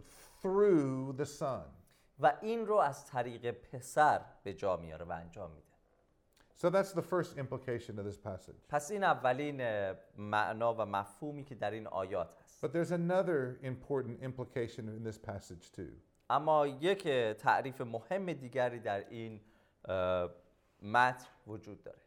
through 0.42 1.12
the 1.20 1.27
Son. 1.40 1.81
و 2.20 2.33
این 2.40 2.66
رو 2.66 2.77
از 2.77 3.07
طریق 3.07 3.51
پسر 3.51 4.20
به 4.42 4.55
جا 4.55 4.77
میاره 4.77 5.05
و 5.05 5.12
انجام 5.12 5.51
میده. 5.51 5.69
So 6.60 6.69
that's 6.69 6.93
the 6.93 7.01
first 7.01 7.38
implication 7.38 7.99
of 7.99 8.05
this 8.05 8.17
passage. 8.17 8.55
پس 8.69 8.91
این 8.91 9.03
اولین 9.03 9.62
اه، 9.62 9.95
معنا 10.17 10.73
و 10.73 10.86
مفهومی 10.86 11.43
که 11.43 11.55
در 11.55 11.71
این 11.71 11.88
آیات 11.88 12.29
هست 12.43 12.65
But 12.65 12.69
there's 12.71 12.91
another 12.91 13.58
important 13.63 14.23
implication 14.23 14.88
in 14.89 15.03
this 15.12 15.17
passage 15.17 15.71
too. 15.75 15.91
اما 16.29 16.67
یک 16.67 17.08
تعریف 17.38 17.81
مهم 17.81 18.34
دیگری 18.34 18.79
در 18.79 19.10
این 19.10 19.41
اه، 19.86 20.29
متن 20.81 21.25
وجود 21.47 21.84
داره 21.84 21.97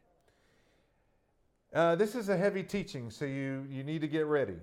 Uh, 1.71 1.95
this 1.95 2.15
is 2.15 2.29
a 2.29 2.35
heavy 2.37 2.63
teaching, 2.63 3.11
so 3.11 3.25
you, 3.25 3.63
you 3.69 3.83
need 3.83 4.01
to 4.01 4.07
get 4.07 4.25
ready. 4.25 4.59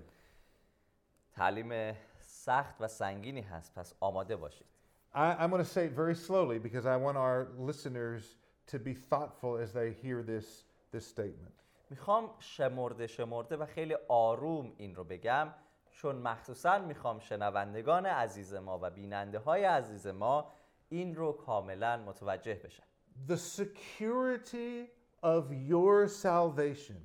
تعلیم 1.33 1.93
سخت 2.21 2.75
و 2.79 2.87
سنگینی 2.87 3.41
هست 3.41 3.73
پس 3.75 3.93
آماده 3.99 4.35
باشید 4.35 4.67
I, 5.13 5.17
I'm 5.39 5.49
going 5.49 5.63
to 5.63 5.69
say 5.75 5.85
it 5.85 5.93
very 5.93 6.15
slowly 6.15 6.59
because 6.59 6.85
I 6.85 6.95
want 6.97 7.17
our 7.17 7.47
listeners 7.57 8.23
to 8.67 8.79
be 8.79 8.93
thoughtful 8.93 9.57
as 9.57 9.73
they 9.73 9.91
hear 10.01 10.23
this, 10.23 10.65
this 10.91 11.05
statement. 11.05 11.53
میخوام 11.89 12.29
شمرده 12.39 13.07
شمرده 13.07 13.57
و 13.57 13.65
خیلی 13.65 13.95
آروم 14.07 14.73
این 14.77 14.95
رو 14.95 15.03
بگم 15.03 15.53
چون 15.91 16.15
مخصوصا 16.15 16.79
میخوام 16.79 17.19
شنوندگان 17.19 18.05
عزیز 18.05 18.53
ما 18.53 18.79
و 18.81 18.89
بیننده 18.89 19.39
های 19.39 19.63
عزیز 19.63 20.07
ما 20.07 20.51
این 20.89 21.15
رو 21.15 21.31
کاملا 21.31 21.97
متوجه 21.97 22.53
بشن 22.53 22.83
The 23.27 23.37
security 23.37 24.89
of 25.23 25.51
your 25.51 26.07
salvation 26.07 27.01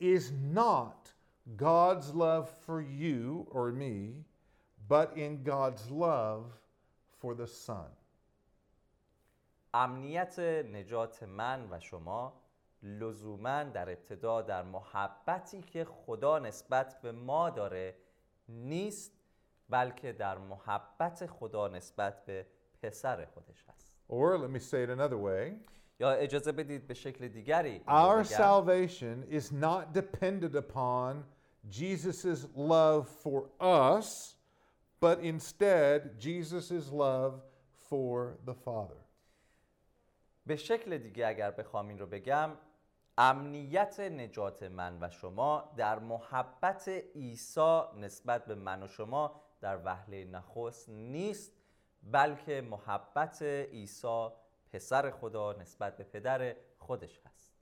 is 0.00 0.32
not 0.54 1.12
God's 1.56 2.14
love 2.14 2.48
for 2.64 2.80
you 2.80 3.46
or 3.50 3.72
me, 3.72 4.24
but 4.88 5.16
in 5.16 5.42
God's 5.42 5.90
love 5.90 6.44
for 7.20 7.34
the 7.34 7.46
Son. 7.46 7.90
امنیت 9.73 10.39
نجات 10.39 11.23
من 11.23 11.67
و 11.71 11.79
شما 11.79 12.33
لزوما 12.83 13.63
در 13.63 13.89
ابتدا 13.89 14.41
در 14.41 14.63
محبتی 14.63 15.61
که 15.61 15.85
خدا 15.85 16.39
نسبت 16.39 17.01
به 17.01 17.11
ما 17.11 17.49
داره 17.49 17.95
نیست 18.49 19.11
بلکه 19.69 20.11
در 20.11 20.37
محبت 20.37 21.25
خدا 21.25 21.67
نسبت 21.67 22.25
به 22.25 22.45
پسر 22.81 23.25
خودش 23.25 23.65
هست. 23.69 23.93
Or 24.09 24.37
let 24.37 24.51
me 24.51 24.59
say 24.59 24.83
it 24.83 24.89
another 24.89 25.17
way. 25.17 25.53
یا 25.99 26.11
اجازه 26.11 26.51
بدید 26.51 26.87
به 26.87 26.93
شکل 26.93 27.27
دیگری 27.27 27.81
our 27.87 28.23
salvation 28.23 29.23
is 29.31 29.51
not 29.51 29.93
dependent 29.93 30.55
upon 30.55 31.23
Jesus' 31.69 32.45
love 32.55 33.07
for 33.23 33.49
us, 33.59 34.35
but 34.99 35.19
instead 35.21 36.19
Jesus' 36.19 36.91
love 36.91 37.41
for 37.89 38.37
the 38.45 38.53
Father. 38.53 39.02
به 40.45 40.55
شکل 40.55 40.97
دیگه 40.97 41.27
اگر 41.27 41.51
بخوام 41.51 41.87
این 41.87 41.99
رو 41.99 42.05
بگم 42.05 42.51
امنیت 43.17 43.99
نجات 43.99 44.63
من 44.63 44.97
و 45.01 45.09
شما 45.09 45.73
در 45.77 45.99
محبت 45.99 46.87
عیسی 47.15 47.81
نسبت 47.99 48.45
به 48.45 48.55
من 48.55 48.83
و 48.83 48.87
شما 48.87 49.41
در 49.61 49.79
وهله 49.85 50.25
نخست 50.25 50.89
نیست 50.89 51.51
بلکه 52.03 52.61
محبت 52.61 53.41
عیسی 53.41 54.27
پسر 54.73 55.11
خدا 55.11 55.53
نسبت 55.53 55.97
به 55.97 56.03
پدر 56.03 56.55
خودش 56.77 57.21
هست 57.25 57.53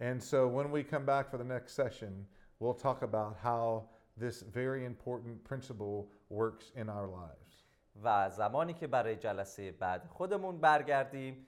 And 0.00 0.22
so 0.22 0.46
when 0.46 0.70
we 0.70 0.84
come 0.84 1.04
back 1.04 1.28
for 1.28 1.38
the 1.38 1.44
next 1.56 1.74
session, 1.74 2.26
we'll 2.60 2.80
talk 2.88 3.02
about 3.02 3.36
how 3.42 3.88
this 4.16 4.42
very 4.42 4.84
important 4.84 5.42
principle 5.42 6.08
works 6.30 6.70
in 6.76 6.88
our 6.88 7.08
lives. 7.08 7.64
و 8.02 8.30
زمانی 8.30 8.74
که 8.74 8.86
برای 8.86 9.16
جلسه 9.16 9.72
بعد 9.72 10.06
خودمون 10.06 10.60
برگردیم 10.60 11.46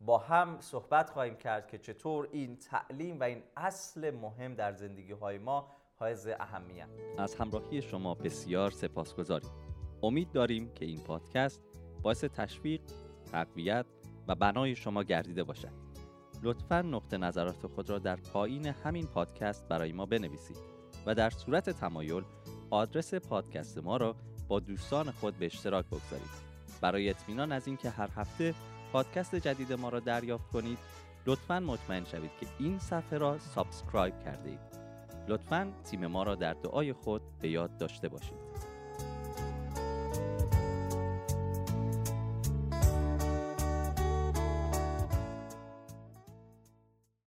با 0.00 0.18
هم 0.18 0.56
صحبت 0.60 1.10
خواهیم 1.10 1.36
کرد 1.36 1.68
که 1.68 1.78
چطور 1.78 2.28
این 2.32 2.56
تعلیم 2.56 3.20
و 3.20 3.22
این 3.22 3.42
اصل 3.56 4.10
مهم 4.10 4.54
در 4.54 4.72
زندگی 4.72 5.12
های 5.12 5.38
ما 5.38 5.66
حائز 5.98 6.26
اهمیت. 6.26 6.88
از 7.18 7.34
همراهی 7.34 7.82
شما 7.82 8.14
بسیار 8.14 8.70
سپاسگزاریم. 8.70 9.50
امید 10.02 10.32
داریم 10.32 10.74
که 10.74 10.84
این 10.84 11.00
پادکست 11.00 11.62
باعث 12.02 12.24
تشویق 12.24 12.80
تقویت 13.32 13.86
و 14.28 14.34
بنای 14.34 14.76
شما 14.76 15.02
گردیده 15.02 15.44
باشد. 15.44 15.72
لطفا 16.42 16.82
نقطه 16.82 17.16
نظرات 17.16 17.66
خود 17.66 17.90
را 17.90 17.98
در 17.98 18.16
پایین 18.16 18.66
همین 18.66 19.06
پادکست 19.06 19.68
برای 19.68 19.92
ما 19.92 20.06
بنویسید 20.06 20.56
و 21.06 21.14
در 21.14 21.30
صورت 21.30 21.70
تمایل 21.70 22.22
آدرس 22.70 23.14
پادکست 23.14 23.78
ما 23.78 23.96
را 23.96 24.16
با 24.48 24.60
دوستان 24.60 25.10
خود 25.10 25.38
به 25.38 25.46
اشتراک 25.46 25.86
بگذارید. 25.86 26.46
برای 26.80 27.10
اطمینان 27.10 27.52
از 27.52 27.66
اینکه 27.66 27.90
هر 27.90 28.10
هفته 28.16 28.54
پادکست 28.96 29.34
جدید 29.34 29.72
ما 29.72 29.88
را 29.88 30.00
دریافت 30.00 30.48
کنید. 30.48 30.78
لطفا 31.26 31.60
مطمئن 31.60 32.04
شوید 32.04 32.30
که 32.40 32.46
این 32.58 32.78
صفحه 32.78 33.18
را 33.18 33.38
subscribe 33.38 34.14
کرده 34.24 34.50
اید. 34.50 34.60
لطفا 35.28 35.72
تیم 35.84 36.06
ما 36.06 36.22
را 36.22 36.34
در 36.34 36.54
دعای 36.54 36.92
خود 36.92 37.22
به 37.40 37.48
یاد 37.48 37.76
داشته 37.76 38.08
باشید. 38.08 38.45